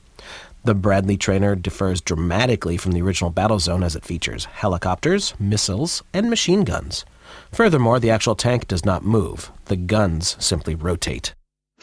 [0.63, 6.29] The Bradley trainer differs dramatically from the original Battlezone as it features helicopters, missiles, and
[6.29, 7.03] machine guns.
[7.51, 11.33] Furthermore, the actual tank does not move, the guns simply rotate.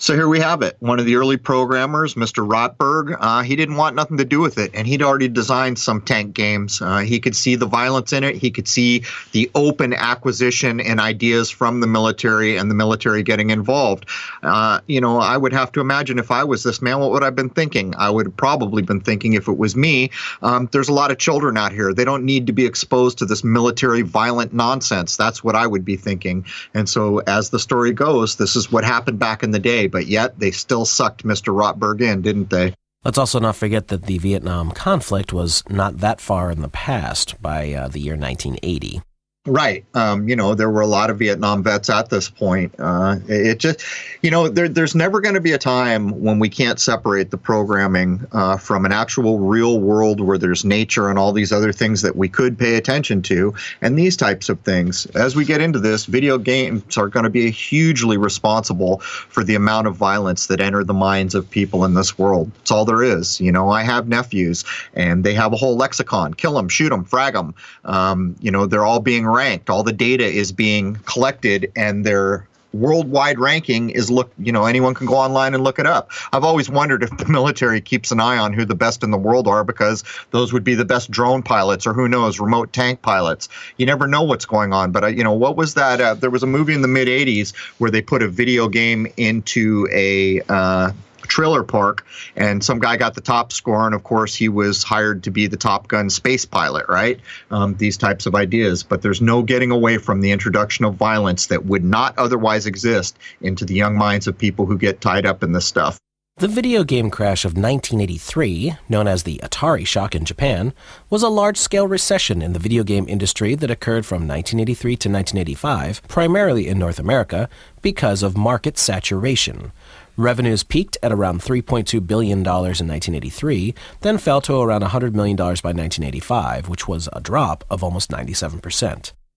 [0.01, 0.79] So here we have it.
[0.81, 2.49] One of the early programmers, Mr.
[2.49, 6.01] Rotberg, uh, he didn't want nothing to do with it, and he'd already designed some
[6.01, 6.81] tank games.
[6.81, 8.37] Uh, he could see the violence in it.
[8.37, 13.51] He could see the open acquisition and ideas from the military and the military getting
[13.51, 14.07] involved.
[14.43, 17.23] Uh, you know, I would have to imagine if I was this man, what would
[17.23, 17.95] I have been thinking?
[17.99, 20.13] I would have probably been thinking if it was me.
[20.41, 21.93] Um, there's a lot of children out here.
[21.93, 25.19] They don't need to be exposed to this military violent nonsense.
[25.19, 26.47] That's what I would be thinking.
[26.73, 30.07] And so, as the story goes, this is what happened back in the day but
[30.07, 31.55] yet they still sucked Mr.
[31.55, 32.75] Rotberg in, didn't they?
[33.05, 37.41] Let's also not forget that the Vietnam conflict was not that far in the past
[37.41, 39.01] by uh, the year 1980.
[39.47, 39.87] Right.
[39.95, 42.75] Um, you know, there were a lot of Vietnam vets at this point.
[42.79, 43.83] Uh, it just,
[44.21, 47.39] you know, there, there's never going to be a time when we can't separate the
[47.39, 52.03] programming uh, from an actual real world where there's nature and all these other things
[52.03, 55.07] that we could pay attention to, and these types of things.
[55.15, 59.55] As we get into this, video games are going to be hugely responsible for the
[59.55, 62.53] amount of violence that enter the minds of people in this world.
[62.61, 63.41] It's all there is.
[63.41, 67.05] You know, I have nephews, and they have a whole lexicon: kill them, shoot them,
[67.05, 67.55] frag them.
[67.87, 69.71] Um, you know, they're all being ranked.
[69.71, 74.33] All the data is being collected, and their worldwide ranking is look.
[74.39, 76.11] You know, anyone can go online and look it up.
[76.33, 79.19] I've always wondered if the military keeps an eye on who the best in the
[79.19, 83.03] world are, because those would be the best drone pilots, or who knows, remote tank
[83.03, 83.49] pilots.
[83.77, 84.93] You never know what's going on.
[84.93, 86.01] But uh, you know, what was that?
[86.01, 89.07] Uh, there was a movie in the mid '80s where they put a video game
[89.17, 90.93] into a uh,
[91.31, 92.05] trailer park,
[92.37, 95.47] and some guy got the top score, and of course he was hired to be
[95.47, 97.19] the Top Gun space pilot, right?
[97.51, 101.47] Um, these types of ideas, but there's no getting away from the introduction of violence
[101.47, 105.43] that would not otherwise exist into the young minds of people who get tied up
[105.43, 105.99] in this stuff.
[106.41, 110.73] The video game crash of 1983, known as the Atari shock in Japan,
[111.11, 115.09] was a large scale recession in the video game industry that occurred from 1983 to
[115.11, 117.51] 1985, primarily in North America,
[117.83, 119.73] because of market saturation.
[120.21, 125.53] Revenues peaked at around $3.2 billion in 1983, then fell to around $100 million by
[125.53, 128.61] 1985, which was a drop of almost 97%.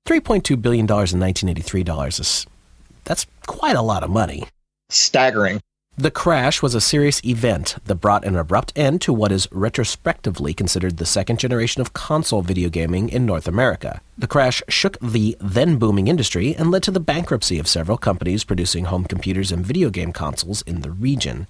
[0.05, 2.45] $3.2 billion in 1983 dollars is
[3.05, 4.45] that's quite a lot of money.
[4.89, 5.61] Staggering.
[5.95, 10.51] The crash was a serious event that brought an abrupt end to what is retrospectively
[10.51, 14.01] considered the second generation of console video gaming in North America.
[14.17, 18.43] The crash shook the then booming industry and led to the bankruptcy of several companies
[18.43, 21.45] producing home computers and video game consoles in the region.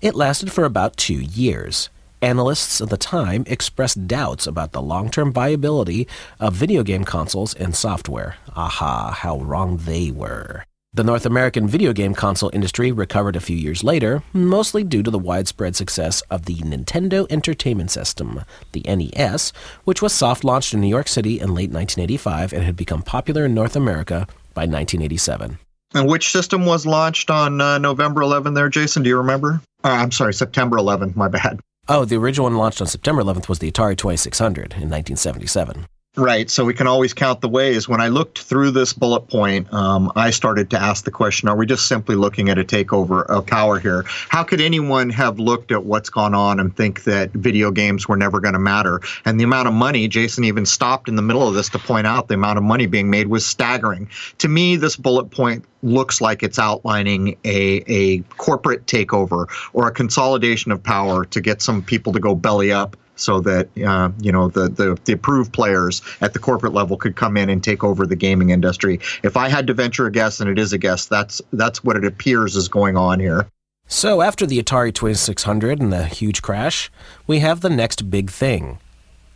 [0.00, 1.88] It lasted for about two years.
[2.20, 6.08] Analysts at the time expressed doubts about the long term viability
[6.40, 8.38] of video game consoles and software.
[8.56, 10.64] Aha, how wrong they were.
[10.96, 15.10] The North American video game console industry recovered a few years later, mostly due to
[15.10, 19.52] the widespread success of the Nintendo Entertainment System, the NES,
[19.82, 23.46] which was soft launched in New York City in late 1985 and had become popular
[23.46, 25.58] in North America by 1987.
[25.94, 29.02] And which system was launched on uh, November 11 there, Jason?
[29.02, 29.60] Do you remember?
[29.82, 31.58] Uh, I'm sorry, September 11, my bad.
[31.88, 35.88] Oh, the original one launched on September 11th was the Atari 2600 in 1977.
[36.16, 36.48] Right.
[36.48, 37.88] So we can always count the ways.
[37.88, 41.56] When I looked through this bullet point, um, I started to ask the question are
[41.56, 44.04] we just simply looking at a takeover of power here?
[44.06, 48.16] How could anyone have looked at what's gone on and think that video games were
[48.16, 49.00] never going to matter?
[49.24, 52.06] And the amount of money, Jason even stopped in the middle of this to point
[52.06, 54.08] out the amount of money being made was staggering.
[54.38, 59.90] To me, this bullet point looks like it's outlining a, a corporate takeover or a
[59.90, 64.32] consolidation of power to get some people to go belly up so that uh, you
[64.32, 67.84] know the, the the approved players at the corporate level could come in and take
[67.84, 69.00] over the gaming industry.
[69.22, 71.96] If I had to venture a guess, and it is a guess, that's that's what
[71.96, 73.46] it appears is going on here.
[73.86, 76.90] So after the Atari 2600 and the huge crash,
[77.26, 78.78] we have the next big thing.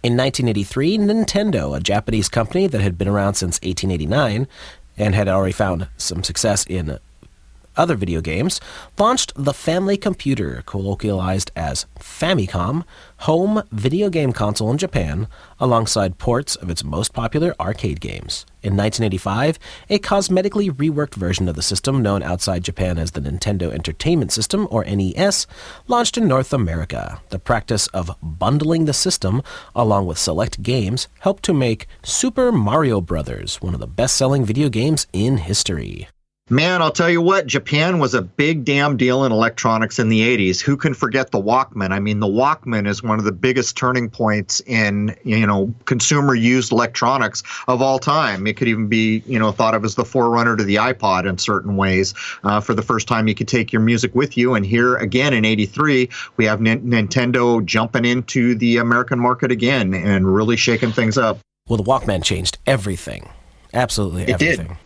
[0.03, 4.47] In 1983, Nintendo, a Japanese company that had been around since 1889
[4.97, 6.99] and had already found some success in
[7.79, 8.61] other video games,
[8.99, 12.85] launched the Family Computer, colloquialized as Famicom,
[13.19, 18.45] home video game console in Japan, alongside ports of its most popular arcade games.
[18.61, 23.73] In 1985, a cosmetically reworked version of the system, known outside Japan as the Nintendo
[23.73, 25.47] Entertainment System, or NES,
[25.87, 27.21] launched in North America.
[27.29, 29.43] The practice of bundling the system
[29.77, 33.59] along with select games helped to make Super Mario Bros.
[33.61, 36.09] one of the best selling video games in history.
[36.51, 40.23] Man, I'll tell you what, Japan was a big damn deal in electronics in the
[40.23, 40.63] 80s.
[40.63, 41.91] Who can forget the Walkman?
[41.91, 46.35] I mean, the Walkman is one of the biggest turning points in, you know, consumer
[46.35, 48.47] used electronics of all time.
[48.47, 51.37] It could even be, you know, thought of as the forerunner to the iPod in
[51.37, 52.15] certain ways.
[52.43, 54.55] Uh, for the first time, you could take your music with you.
[54.55, 59.93] And here again in 83, we have N- Nintendo jumping into the American market again
[59.93, 61.41] and really shaking things up.
[61.69, 63.29] Well, the Walkman changed everything.
[63.75, 64.65] Absolutely everything.
[64.65, 64.77] It did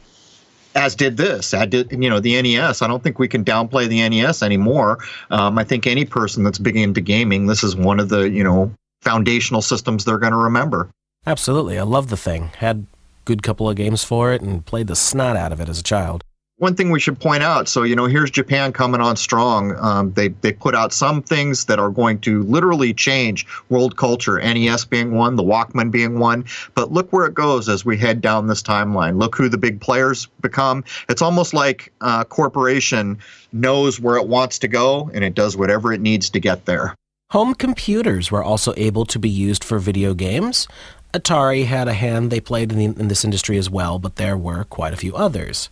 [0.75, 1.55] as did this.
[1.55, 2.83] I did, you know, the NES.
[2.83, 4.99] I don't think we can downplay the NES anymore.
[5.31, 8.45] Um, I think any person that's big into gaming, this is one of the, you
[8.45, 10.91] know, foundational systems they're going to remember.
[11.27, 11.79] Absolutely.
[11.79, 12.51] I love the thing.
[12.59, 12.87] Had
[13.25, 15.83] good couple of games for it and played the snot out of it as a
[15.83, 16.25] child
[16.63, 17.67] one thing we should point out.
[17.67, 19.77] So you know here's japan coming on strong.
[19.81, 24.39] Um, they, they put out some things that are going to literally change world culture.
[24.39, 26.45] Nes being one the walkman being one.
[26.77, 29.19] But look where it goes as we head down this timeline.
[29.19, 30.85] Look who the big players become.
[31.09, 33.19] It's almost like a corporation
[33.53, 36.95] knows where it wants to go and it does whatever it needs to get there.
[37.33, 40.69] Home computers were also able to be used for video games.
[41.13, 44.37] Atari had a hand, they played in, the, in this industry as well, but there
[44.37, 45.69] were quite a few others.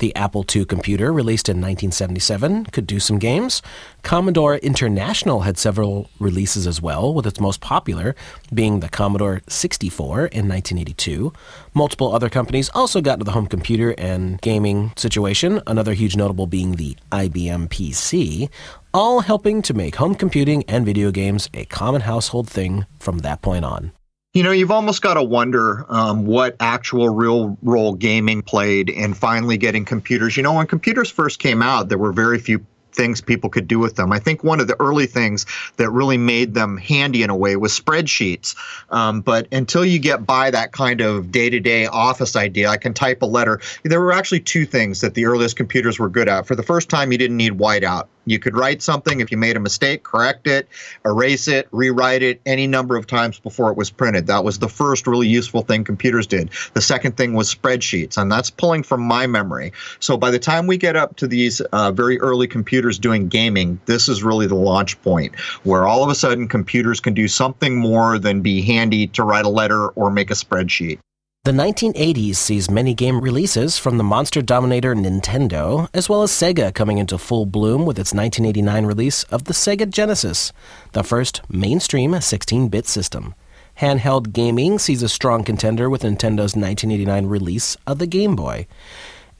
[0.00, 3.60] The Apple II computer, released in 1977, could do some games.
[4.02, 8.16] Commodore International had several releases as well, with its most popular
[8.52, 11.34] being the Commodore 64 in 1982.
[11.74, 16.46] Multiple other companies also got into the home computer and gaming situation, another huge notable
[16.46, 18.48] being the IBM PC,
[18.94, 23.42] all helping to make home computing and video games a common household thing from that
[23.42, 23.92] point on.
[24.32, 29.12] You know, you've almost got to wonder um, what actual real role gaming played in
[29.12, 30.36] finally getting computers.
[30.36, 33.80] You know, when computers first came out, there were very few things people could do
[33.80, 34.12] with them.
[34.12, 35.46] I think one of the early things
[35.78, 38.54] that really made them handy in a way was spreadsheets.
[38.90, 42.76] Um, but until you get by that kind of day to day office idea, I
[42.76, 43.60] can type a letter.
[43.82, 46.46] There were actually two things that the earliest computers were good at.
[46.46, 48.06] For the first time, you didn't need whiteout.
[48.30, 50.68] You could write something if you made a mistake, correct it,
[51.04, 54.28] erase it, rewrite it any number of times before it was printed.
[54.28, 56.50] That was the first really useful thing computers did.
[56.74, 59.72] The second thing was spreadsheets, and that's pulling from my memory.
[59.98, 63.80] So by the time we get up to these uh, very early computers doing gaming,
[63.86, 67.76] this is really the launch point where all of a sudden computers can do something
[67.80, 71.00] more than be handy to write a letter or make a spreadsheet.
[71.44, 76.74] The 1980s sees many game releases from the monster dominator Nintendo, as well as Sega
[76.74, 80.52] coming into full bloom with its 1989 release of the Sega Genesis,
[80.92, 83.34] the first mainstream 16 bit system.
[83.78, 88.66] Handheld gaming sees a strong contender with Nintendo's 1989 release of the Game Boy.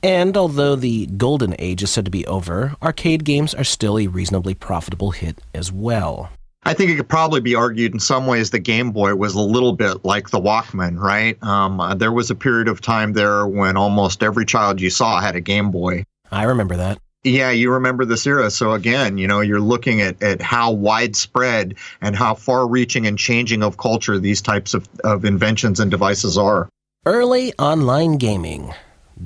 [0.02, 4.06] And although the golden age is said to be over, arcade games are still a
[4.06, 6.30] reasonably profitable hit as well.
[6.62, 9.40] I think it could probably be argued in some ways the Game Boy was a
[9.40, 11.42] little bit like the Walkman, right?
[11.42, 15.20] Um, uh, there was a period of time there when almost every child you saw
[15.20, 16.04] had a Game Boy.
[16.30, 17.00] I remember that.
[17.22, 18.50] Yeah, you remember this era.
[18.50, 23.18] So again, you know, you're looking at, at how widespread and how far reaching and
[23.18, 26.68] changing of culture these types of, of inventions and devices are.
[27.04, 28.72] Early online gaming.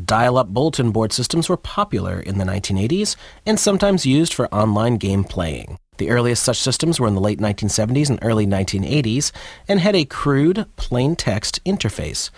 [0.04, 3.14] Dial up bulletin board systems were popular in the 1980s
[3.46, 5.78] and sometimes used for online game playing.
[5.96, 9.30] The earliest such systems were in the late 1970s and early 1980s
[9.68, 12.30] and had a crude, plain text interface.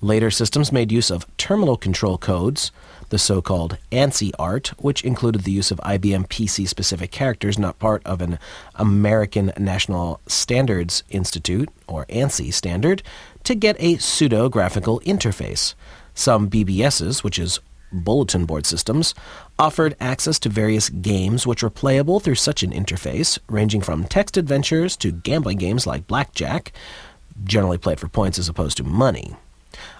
[0.00, 2.72] Later systems made use of terminal control codes,
[3.08, 7.78] the so called ANSI art, which included the use of IBM PC specific characters not
[7.78, 8.38] part of an
[8.74, 13.02] American National Standards Institute, or ANSI standard,
[13.44, 15.74] to get a pseudo graphical interface.
[16.14, 17.60] Some BBSs, which is
[18.02, 19.14] bulletin board systems,
[19.58, 24.36] offered access to various games which were playable through such an interface, ranging from text
[24.36, 26.72] adventures to gambling games like blackjack,
[27.44, 29.36] generally played for points as opposed to money.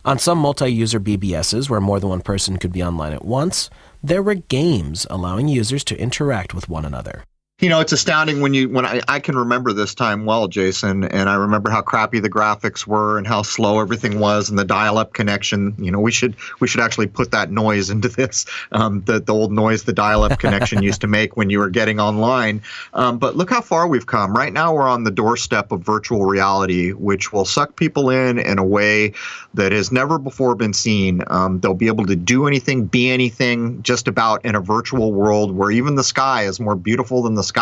[0.04, 3.70] On some multi user BBSs, where more than one person could be online at once,
[4.02, 7.24] there were games allowing users to interact with one another
[7.64, 11.02] you know, it's astounding when you when I, I can remember this time well, Jason,
[11.02, 14.66] and I remember how crappy the graphics were and how slow everything was and the
[14.66, 15.74] dial-up connection.
[15.78, 18.44] You know, we should we should actually put that noise into this.
[18.72, 22.00] Um, the the old noise the dial-up connection used to make when you were getting
[22.00, 22.60] online.
[22.92, 24.36] Um, but look how far we've come.
[24.36, 28.58] Right now, we're on the doorstep of virtual reality, which will suck people in in
[28.58, 29.14] a way
[29.54, 31.22] that has never before been seen.
[31.28, 35.50] Um, they'll be able to do anything, be anything, just about in a virtual world
[35.50, 37.53] where even the sky is more beautiful than the sky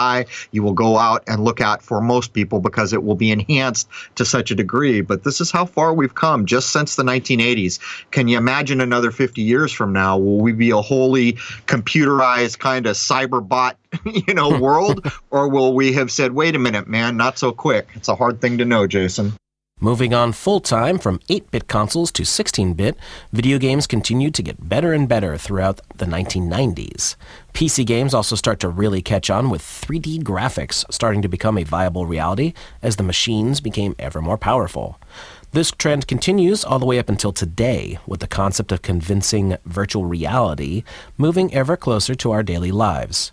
[0.50, 3.88] you will go out and look at for most people because it will be enhanced
[4.16, 5.00] to such a degree.
[5.00, 7.78] But this is how far we've come just since the 1980s.
[8.10, 10.18] Can you imagine another 50 years from now?
[10.18, 11.34] Will we be a wholly
[11.66, 16.58] computerized kind of cyber bot, you know, world, or will we have said, "Wait a
[16.58, 17.88] minute, man, not so quick"?
[17.94, 19.34] It's a hard thing to know, Jason.
[19.82, 22.96] Moving on full time from 8 bit consoles to 16 bit,
[23.32, 27.16] video games continued to get better and better throughout the 1990s.
[27.52, 31.64] PC games also start to really catch on with 3D graphics starting to become a
[31.64, 35.00] viable reality as the machines became ever more powerful.
[35.50, 40.04] This trend continues all the way up until today, with the concept of convincing virtual
[40.04, 40.84] reality
[41.18, 43.32] moving ever closer to our daily lives.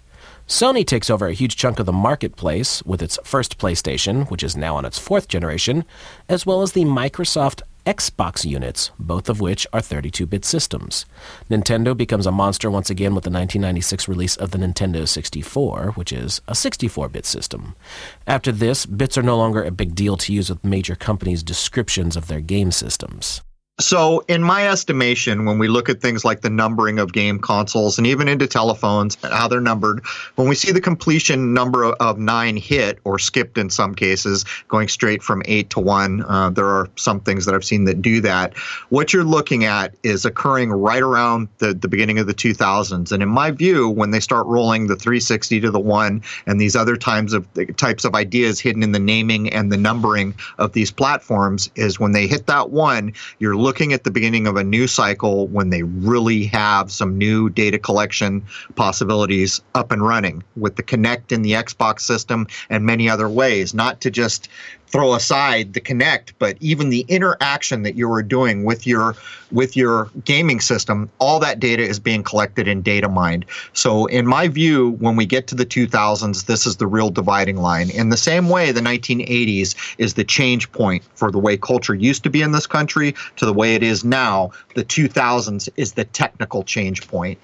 [0.50, 4.58] Sony takes over a huge chunk of the marketplace with its first PlayStation, which is
[4.58, 5.86] now on its fourth generation,
[6.28, 11.06] as well as the Microsoft Xbox units, both of which are 32 bit systems.
[11.52, 16.12] Nintendo becomes a monster once again with the 1996 release of the Nintendo 64, which
[16.12, 17.76] is a 64 bit system.
[18.26, 22.18] After this, bits are no longer a big deal to use with major companies' descriptions
[22.18, 23.44] of their game systems.
[23.80, 27.98] So, in my estimation, when we look at things like the numbering of game consoles
[27.98, 30.06] and even into telephones, how they're numbered,
[30.36, 34.90] when we see the completion number of nine hit or skipped in some cases, going
[34.90, 38.20] straight from eight to one, uh, there are some things that I've seen that do
[38.20, 38.58] that.
[38.90, 43.14] What you're looking at is occurring right around the, the beginning of the 2000s.
[43.14, 46.76] And in my view, when they start rolling the 360 to the one and these
[46.76, 50.92] other types of types of ideas hidden in the naming and the numbering of these
[50.92, 54.64] platforms, is when they hit that one, you're looking looking at the beginning of a
[54.64, 58.44] new cycle when they really have some new data collection
[58.74, 63.76] possibilities up and running with the Kinect in the Xbox system and many other ways,
[63.76, 64.50] not to just
[64.90, 69.16] throw aside the Kinect but even the interaction that you were doing with your
[69.52, 73.46] with your gaming system all that data is being collected and data mined.
[73.74, 77.58] So in my view when we get to the 2000s this is the real dividing
[77.58, 77.90] line.
[77.90, 82.24] In the same way the 1980s is the change point for the way culture used
[82.24, 84.52] to be in this country to the way it is now.
[84.76, 87.40] The 2000s is the technical change point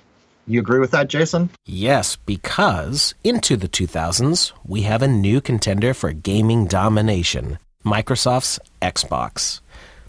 [0.48, 1.50] you agree with that, Jason?
[1.66, 9.62] Yes, because into the 2000s, we have a new contender for gaming domination Microsoft's Xbox.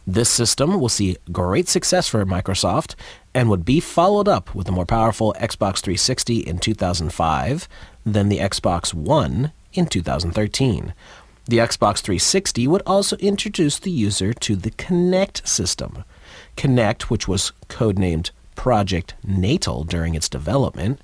[0.07, 2.95] This system will see great success for Microsoft
[3.35, 7.69] and would be followed up with a more powerful Xbox 360 in 2005
[8.05, 10.95] than the Xbox One in 2013.
[11.47, 16.05] The Xbox 360 would also introduce the user to the Kinect system.
[16.57, 21.01] Kinect, which was codenamed Project Natal during its development,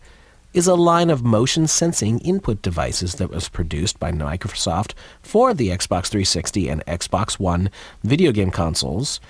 [0.53, 4.93] is a line of motion sensing input devices that was produced by Microsoft
[5.23, 7.71] for the Xbox 360 and Xbox One
[8.03, 9.21] video game consoles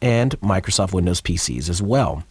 [0.00, 2.24] and Microsoft Windows PCs as well.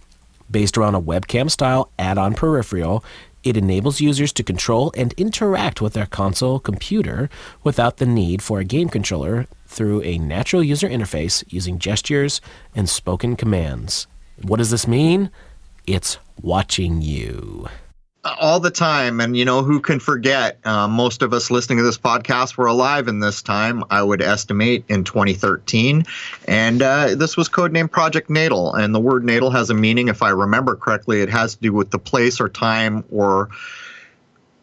[0.50, 3.04] Based around a webcam style add on peripheral,
[3.44, 7.30] it enables users to control and interact with their console computer
[7.64, 12.42] without the need for a game controller through a natural user interface using gestures
[12.76, 14.08] and spoken commands.
[14.44, 15.32] What does this mean?
[15.86, 17.68] It's watching you.
[18.24, 19.22] All the time.
[19.22, 20.60] And, you know, who can forget?
[20.66, 24.22] Uh, most of us listening to this podcast were alive in this time, I would
[24.22, 26.06] estimate, in 2013.
[26.48, 28.74] And uh, this was codenamed Project Natal.
[28.76, 31.72] And the word natal has a meaning, if I remember correctly, it has to do
[31.72, 33.50] with the place or time or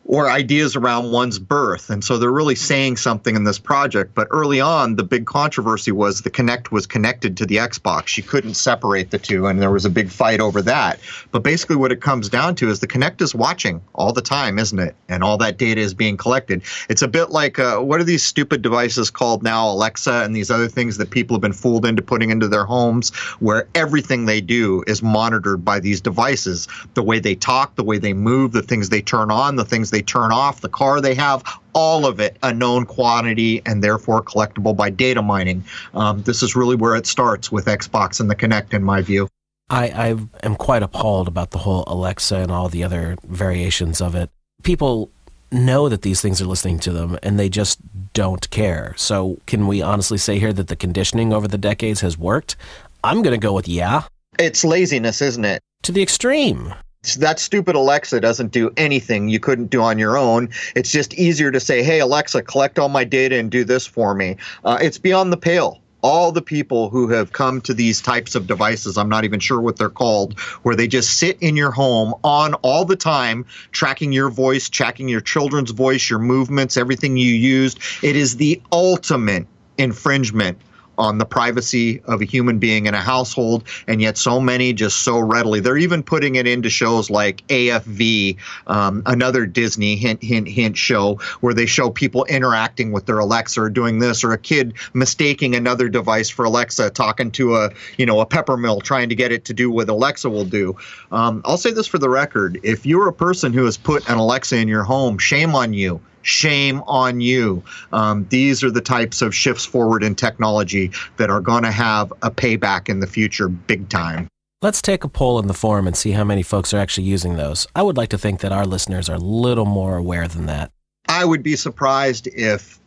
[0.06, 1.90] or ideas around one's birth.
[1.90, 4.14] And so they're really saying something in this project.
[4.14, 8.16] But early on, the big controversy was the Kinect was connected to the Xbox.
[8.16, 11.00] You couldn't separate the two, and there was a big fight over that.
[11.32, 14.60] But basically, what it comes down to is the Kinect is watching all the time,
[14.60, 14.94] isn't it?
[15.08, 16.62] And all that data is being collected.
[16.88, 20.52] It's a bit like uh, what are these stupid devices called now, Alexa, and these
[20.52, 24.40] other things that people have been fooled into putting into their homes, where everything they
[24.40, 26.68] do is monitored by these devices.
[26.94, 29.90] The way they talk, the way they move, the things they turn on, the things
[29.90, 31.42] they turn off, the car they have,
[31.72, 35.64] all of it a known quantity and therefore collectible by data mining.
[35.94, 39.28] Um, this is really where it starts with Xbox and the Kinect, in my view.
[39.68, 44.14] I, I am quite appalled about the whole Alexa and all the other variations of
[44.14, 44.30] it.
[44.62, 45.10] People
[45.50, 47.78] know that these things are listening to them and they just
[48.12, 48.94] don't care.
[48.96, 52.56] So, can we honestly say here that the conditioning over the decades has worked?
[53.04, 54.04] I'm going to go with yeah.
[54.38, 55.62] It's laziness, isn't it?
[55.82, 56.74] To the extreme
[57.14, 60.50] that stupid Alexa doesn't do anything you couldn't do on your own.
[60.74, 64.14] It's just easier to say, hey, Alexa, collect all my data and do this for
[64.14, 64.36] me.
[64.64, 65.80] Uh, it's beyond the pale.
[66.02, 69.60] All the people who have come to these types of devices, I'm not even sure
[69.60, 74.12] what they're called, where they just sit in your home on all the time, tracking
[74.12, 77.80] your voice, tracking your children's voice, your movements, everything you used.
[78.02, 79.46] It is the ultimate
[79.78, 80.58] infringement
[80.98, 85.02] on the privacy of a human being in a household, and yet so many just
[85.02, 85.60] so readily.
[85.60, 88.36] They're even putting it into shows like AFV,
[88.66, 93.60] um, another Disney hint, hint, hint show where they show people interacting with their Alexa
[93.60, 98.06] or doing this, or a kid mistaking another device for Alexa, talking to a you
[98.06, 100.76] know a peppermill, trying to get it to do what Alexa will do.
[101.12, 104.18] Um, I'll say this for the record: if you're a person who has put an
[104.18, 107.62] Alexa in your home, shame on you shame on you.
[107.92, 112.12] Um, these are the types of shifts forward in technology that are going to have
[112.22, 114.28] a payback in the future, big time.
[114.62, 117.36] Let's take a poll in the forum and see how many folks are actually using
[117.36, 117.66] those.
[117.76, 120.72] I would like to think that our listeners are a little more aware than that.
[121.08, 122.80] I would be surprised if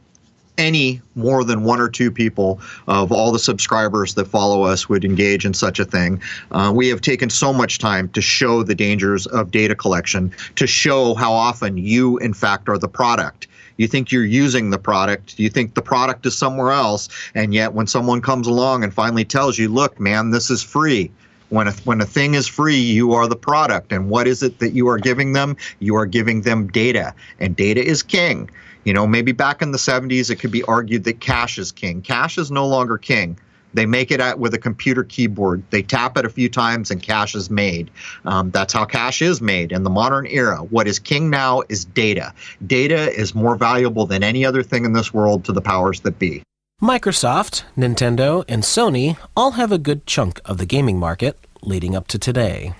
[0.59, 5.03] any more than one or two people of all the subscribers that follow us would
[5.05, 6.21] engage in such a thing.
[6.51, 10.67] Uh, we have taken so much time to show the dangers of data collection, to
[10.67, 13.47] show how often you, in fact, are the product
[13.79, 15.39] You think you're using the product.
[15.39, 17.07] You think the product is somewhere else.
[17.33, 21.09] And yet, when someone comes along and finally tells you, look, man, this is free.
[21.47, 23.93] When a, when a thing is free, you are the product.
[23.93, 25.55] And what is it that you are giving them?
[25.79, 27.15] You are giving them data.
[27.39, 28.49] And data is king.
[28.83, 32.01] You know, maybe back in the 70s, it could be argued that cash is king.
[32.01, 33.37] Cash is no longer king.
[33.73, 35.63] They make it at, with a computer keyboard.
[35.69, 37.91] They tap it a few times and cash is made.
[38.25, 40.57] Um, that's how cash is made in the modern era.
[40.57, 42.33] What is king now is data.
[42.65, 46.17] Data is more valuable than any other thing in this world to the powers that
[46.17, 46.41] be.
[46.81, 52.07] Microsoft, Nintendo, and Sony all have a good chunk of the gaming market leading up
[52.07, 52.73] to today.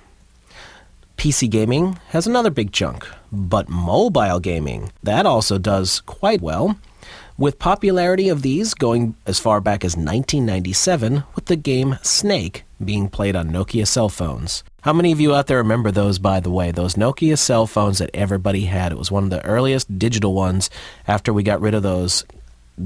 [1.20, 6.80] PC gaming has another big chunk, but mobile gaming, that also does quite well
[7.38, 13.10] with popularity of these going as far back as 1997 with the game Snake being
[13.10, 14.64] played on Nokia cell phones.
[14.84, 16.72] How many of you out there remember those, by the way?
[16.72, 18.94] Those Nokia cell phones that everybody had.
[18.94, 20.70] It was one of the earliest digital ones
[21.06, 22.24] after we got rid of those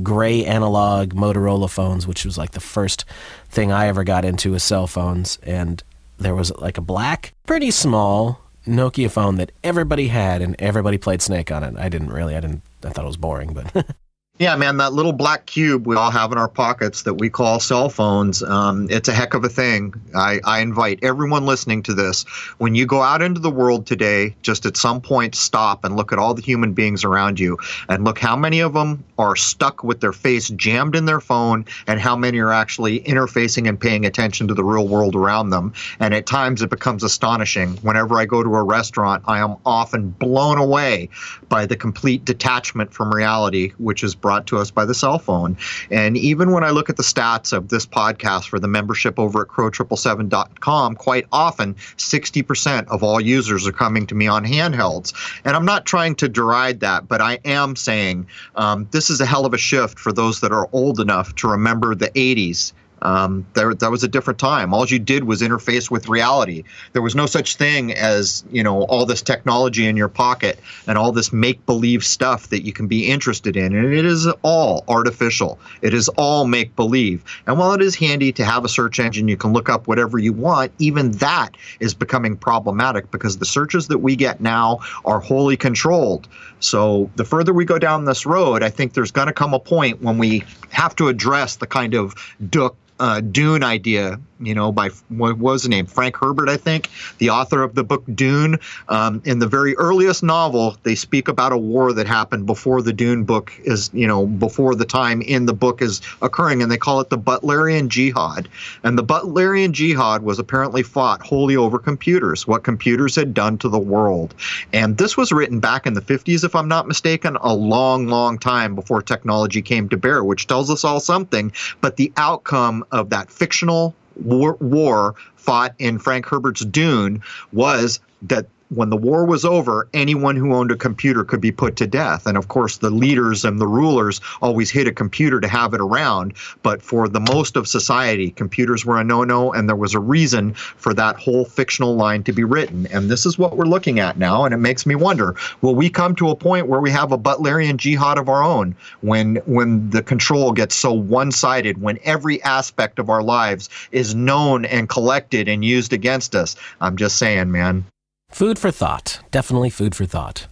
[0.02, 3.06] gray analog Motorola phones, which was like the first
[3.50, 5.38] thing I ever got into with cell phones.
[5.44, 5.84] And
[6.24, 11.22] there was like a black, pretty small Nokia phone that everybody had, and everybody played
[11.22, 11.76] Snake on it.
[11.78, 12.36] I didn't really.
[12.36, 12.62] I didn't.
[12.84, 13.86] I thought it was boring, but
[14.40, 17.60] Yeah, man, that little black cube we all have in our pockets that we call
[17.60, 19.94] cell phones, um, it's a heck of a thing.
[20.16, 22.24] I, I invite everyone listening to this,
[22.58, 26.12] when you go out into the world today, just at some point stop and look
[26.12, 27.60] at all the human beings around you
[27.90, 31.64] and look how many of them are stuck with their face jammed in their phone
[31.86, 35.72] and how many are actually interfacing and paying attention to the real world around them.
[36.00, 37.78] And at times it becomes astonishing.
[37.84, 41.10] Whenever I go to a restaurant, I am often blown away
[41.50, 45.56] by the complete detachment from reality, which is brought to us by the cell phone.
[45.92, 49.44] And even when I look at the stats of this podcast for the membership over
[49.44, 55.14] at crow777.com, quite often 60% of all users are coming to me on handhelds.
[55.46, 59.26] And I'm not trying to deride that, but I am saying um, this is a
[59.26, 62.74] hell of a shift for those that are old enough to remember the 80s
[63.04, 64.74] um, there, that was a different time.
[64.74, 66.64] All you did was interface with reality.
[66.94, 70.98] There was no such thing as you know all this technology in your pocket and
[70.98, 73.76] all this make believe stuff that you can be interested in.
[73.76, 75.60] And it is all artificial.
[75.82, 77.24] It is all make believe.
[77.46, 80.18] And while it is handy to have a search engine, you can look up whatever
[80.18, 80.72] you want.
[80.80, 86.28] Even that is becoming problematic because the searches that we get now are wholly controlled.
[86.62, 89.60] So the further we go down this road, I think there's going to come a
[89.60, 92.16] point when we have to address the kind of
[92.50, 95.86] duck uh, Dune idea, you know, by what was the name?
[95.86, 98.60] Frank Herbert, I think, the author of the book Dune.
[98.88, 102.94] Um, in the very earliest novel, they speak about a war that happened before the
[102.94, 106.78] Dune book is, you know, before the time in the book is occurring, and they
[106.78, 108.48] call it the Butlerian Jihad.
[108.84, 113.70] And the Butlerian Jihad was apparently fought wholly over computers, what computers had done to
[113.70, 114.36] the world.
[114.72, 118.38] And this was written back in the 50s, if I'm not mistaken, a long, long
[118.38, 121.52] time before technology came to bear, which tells us all something.
[121.82, 127.22] But the outcome of that fictional war, war fought in Frank Herbert's Dune
[127.52, 131.76] was that when the war was over, anyone who owned a computer could be put
[131.78, 132.26] to death.
[132.26, 135.82] And of course, the leaders and the rulers always hid a computer to have it
[135.82, 136.34] around.
[136.64, 140.00] But for the most of society, computers were a no no, and there was a
[140.00, 142.88] reason for that whole fictional line to be written.
[142.88, 144.46] And this is what we're looking at now.
[144.46, 147.18] And it makes me wonder will we come to a point where we have a
[147.18, 152.42] Butlerian jihad of our own when, when the control gets so one sided, when every
[152.44, 156.56] aspect of our lives is known and collected and used against us?
[156.82, 157.86] I'm just saying, man.
[158.34, 159.20] Food for thought.
[159.30, 160.48] Definitely food for thought.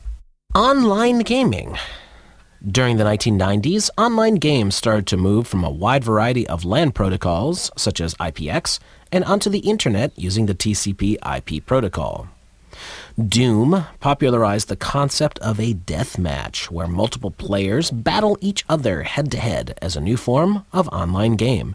[0.53, 1.79] Online gaming.
[2.63, 7.71] During the 1990s, online games started to move from a wide variety of LAN protocols,
[7.75, 8.77] such as IPX,
[9.11, 12.27] and onto the internet using the TCP IP protocol.
[13.17, 19.32] Doom popularized the concept of a death match, where multiple players battle each other head
[19.32, 21.73] to head as a new form of online game.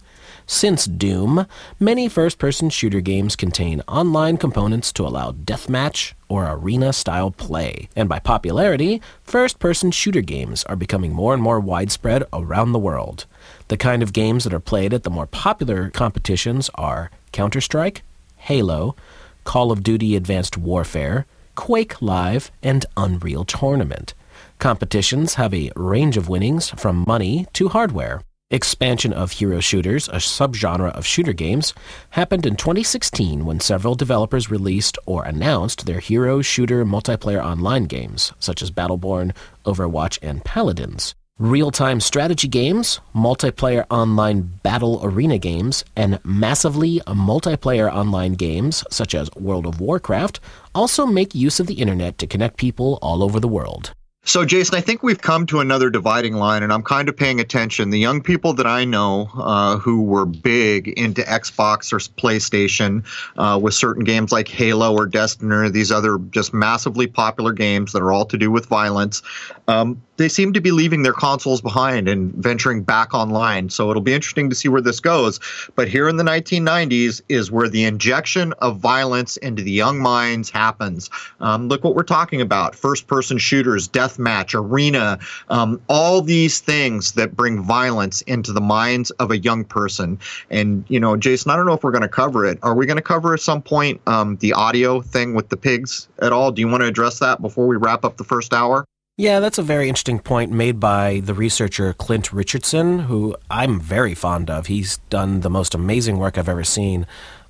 [0.48, 1.46] Since Doom,
[1.80, 7.88] many first person shooter games contain online components to allow deathmatch or arena style play.
[7.96, 12.78] And by popularity, first person shooter games are becoming more and more widespread around the
[12.78, 13.26] world.
[13.66, 18.02] The kind of games that are played at the more popular competitions are Counter Strike,
[18.36, 18.94] Halo,
[19.42, 21.26] Call of Duty Advanced Warfare,
[21.56, 24.14] Quake Live, and Unreal Tournament.
[24.60, 28.22] Competitions have a range of winnings from money to hardware.
[28.52, 31.74] Expansion of hero shooters, a subgenre of shooter games,
[32.10, 38.32] happened in 2016 when several developers released or announced their hero shooter multiplayer online games,
[38.38, 39.34] such as Battleborn,
[39.64, 41.16] Overwatch, and Paladins.
[41.40, 49.12] Real time strategy games, multiplayer online battle arena games, and massively multiplayer online games, such
[49.16, 50.38] as World of Warcraft,
[50.72, 53.92] also make use of the internet to connect people all over the world.
[54.26, 57.38] So, Jason, I think we've come to another dividing line, and I'm kind of paying
[57.38, 57.90] attention.
[57.90, 63.04] The young people that I know uh, who were big into Xbox or PlayStation
[63.36, 67.92] uh, with certain games like Halo or Destiny or these other just massively popular games
[67.92, 69.22] that are all to do with violence,
[69.68, 73.68] um, they seem to be leaving their consoles behind and venturing back online.
[73.68, 75.40] So it'll be interesting to see where this goes.
[75.74, 80.50] But here in the 1990s is where the injection of violence into the young minds
[80.50, 81.10] happens.
[81.40, 87.12] Um, look what we're talking about first person shooters, deathmatch, arena, um, all these things
[87.12, 90.18] that bring violence into the minds of a young person.
[90.50, 92.58] And, you know, Jason, I don't know if we're going to cover it.
[92.62, 96.08] Are we going to cover at some point um, the audio thing with the pigs
[96.20, 96.52] at all?
[96.52, 98.84] Do you want to address that before we wrap up the first hour?
[99.18, 104.14] Yeah, that's a very interesting point made by the researcher Clint Richardson, who I'm very
[104.14, 104.66] fond of.
[104.66, 107.06] He's done the most amazing work I've ever seen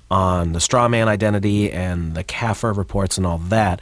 [0.09, 3.81] on the straw man identity and the CAFR reports and all that.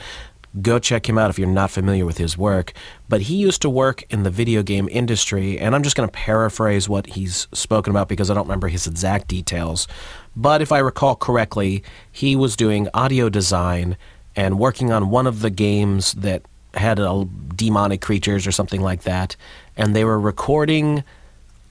[0.61, 2.73] Go check him out if you're not familiar with his work.
[3.09, 6.13] But he used to work in the video game industry, and I'm just going to
[6.13, 9.87] paraphrase what he's spoken about because I don't remember his exact details.
[10.35, 13.97] But if I recall correctly, he was doing audio design
[14.35, 16.43] and working on one of the games that
[16.73, 17.25] had a
[17.55, 19.35] demonic creatures or something like that,
[19.77, 21.03] and they were recording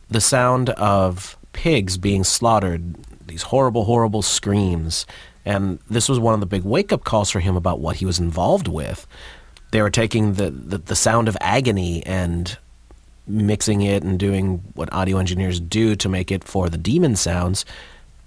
[0.09, 2.95] the sound of pigs being slaughtered,
[3.35, 5.07] these horrible, horrible screams.
[5.45, 8.07] And this was one of the big wake up calls for him about what he
[8.07, 9.09] was involved with.
[9.73, 12.57] They were taking the, the, the sound of agony and
[13.27, 17.65] mixing it and doing what audio engineers do to make it for the demon sounds.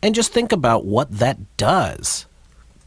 [0.03, 2.25] And just think about what that does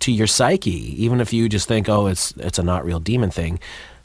[0.00, 3.30] to your psyche, even if you just think, oh, it's it's a not real demon
[3.30, 3.58] thing.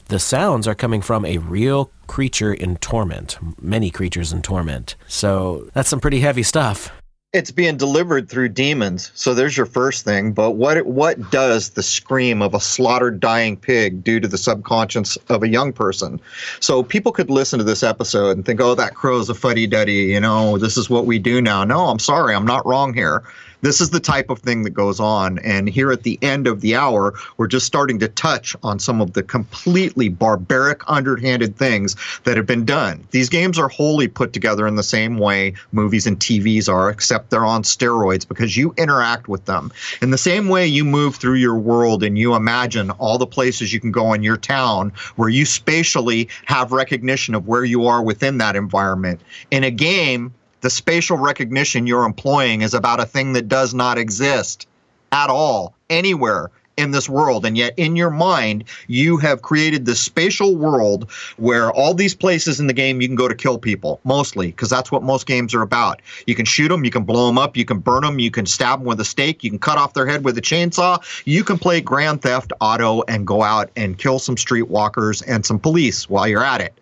[0.07, 4.95] The sounds are coming from a real creature in torment, many creatures in torment.
[5.07, 6.91] So that's some pretty heavy stuff.
[7.36, 9.11] It's being delivered through demons.
[9.13, 10.31] So there's your first thing.
[10.31, 15.17] But what what does the scream of a slaughtered dying pig do to the subconscious
[15.27, 16.21] of a young person?
[16.61, 20.13] So people could listen to this episode and think, "Oh, that crow's a fuddy duddy."
[20.13, 21.65] You know, this is what we do now.
[21.65, 23.21] No, I'm sorry, I'm not wrong here.
[23.62, 25.39] This is the type of thing that goes on.
[25.39, 29.01] And here at the end of the hour, we're just starting to touch on some
[29.01, 33.08] of the completely barbaric, underhanded things that have been done.
[33.12, 37.30] These games are wholly put together in the same way movies and TVs are, except
[37.30, 39.72] they're on steroids because you interact with them.
[40.01, 43.74] In the same way you move through your world and you imagine all the places
[43.74, 48.03] you can go in your town where you spatially have recognition of where you are
[48.03, 49.22] within that environment.
[49.51, 53.97] In a game, the spatial recognition you're employing is about a thing that does not
[53.97, 54.68] exist
[55.12, 57.45] at all anywhere in this world.
[57.45, 62.60] And yet, in your mind, you have created this spatial world where all these places
[62.60, 65.53] in the game you can go to kill people, mostly, because that's what most games
[65.53, 66.01] are about.
[66.28, 68.45] You can shoot them, you can blow them up, you can burn them, you can
[68.45, 71.01] stab them with a stake, you can cut off their head with a chainsaw.
[71.26, 75.60] You can play Grand Theft Auto and go out and kill some streetwalkers and some
[75.60, 76.78] police while you're at it.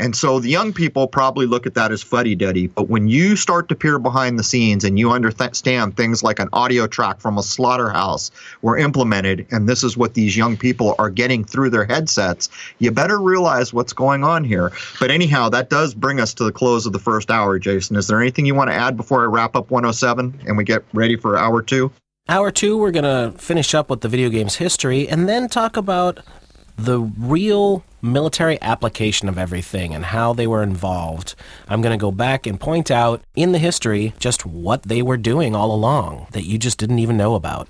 [0.00, 2.68] And so the young people probably look at that as fuddy duddy.
[2.68, 6.48] But when you start to peer behind the scenes and you understand things like an
[6.54, 8.30] audio track from a slaughterhouse
[8.62, 12.48] were implemented, and this is what these young people are getting through their headsets,
[12.78, 14.72] you better realize what's going on here.
[14.98, 17.96] But anyhow, that does bring us to the close of the first hour, Jason.
[17.96, 20.82] Is there anything you want to add before I wrap up 107 and we get
[20.94, 21.92] ready for hour two?
[22.26, 25.76] Hour two, we're going to finish up with the video game's history and then talk
[25.76, 26.20] about
[26.84, 31.34] the real military application of everything and how they were involved.
[31.68, 35.18] I'm going to go back and point out in the history just what they were
[35.18, 37.68] doing all along that you just didn't even know about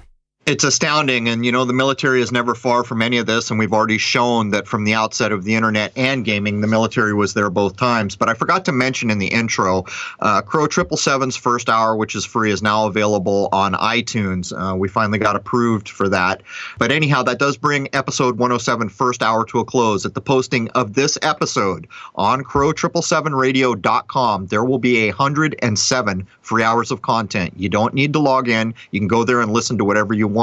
[0.50, 1.28] it's astounding.
[1.28, 3.50] And, you know, the military is never far from any of this.
[3.50, 7.14] And we've already shown that from the outset of the internet and gaming, the military
[7.14, 8.16] was there both times.
[8.16, 9.84] But I forgot to mention in the intro,
[10.18, 14.52] uh, Crow 777's first hour, which is free, is now available on iTunes.
[14.52, 16.42] Uh, we finally got approved for that.
[16.78, 20.04] But anyhow, that does bring episode 107 first hour to a close.
[20.04, 21.86] At the posting of this episode
[22.16, 27.54] on crow777radio.com, there will be 107 free hours of content.
[27.56, 28.74] You don't need to log in.
[28.90, 30.39] You can go there and listen to whatever you want.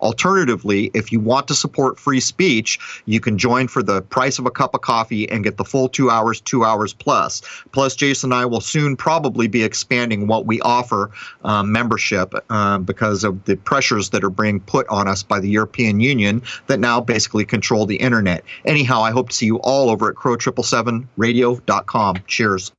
[0.00, 4.46] Alternatively, if you want to support free speech, you can join for the price of
[4.46, 7.42] a cup of coffee and get the full two hours, two hours plus.
[7.72, 11.10] Plus, Jason and I will soon probably be expanding what we offer
[11.42, 15.48] um, membership uh, because of the pressures that are being put on us by the
[15.48, 18.44] European Union that now basically control the internet.
[18.64, 22.18] Anyhow, I hope to see you all over at crow777radio.com.
[22.26, 22.72] Cheers.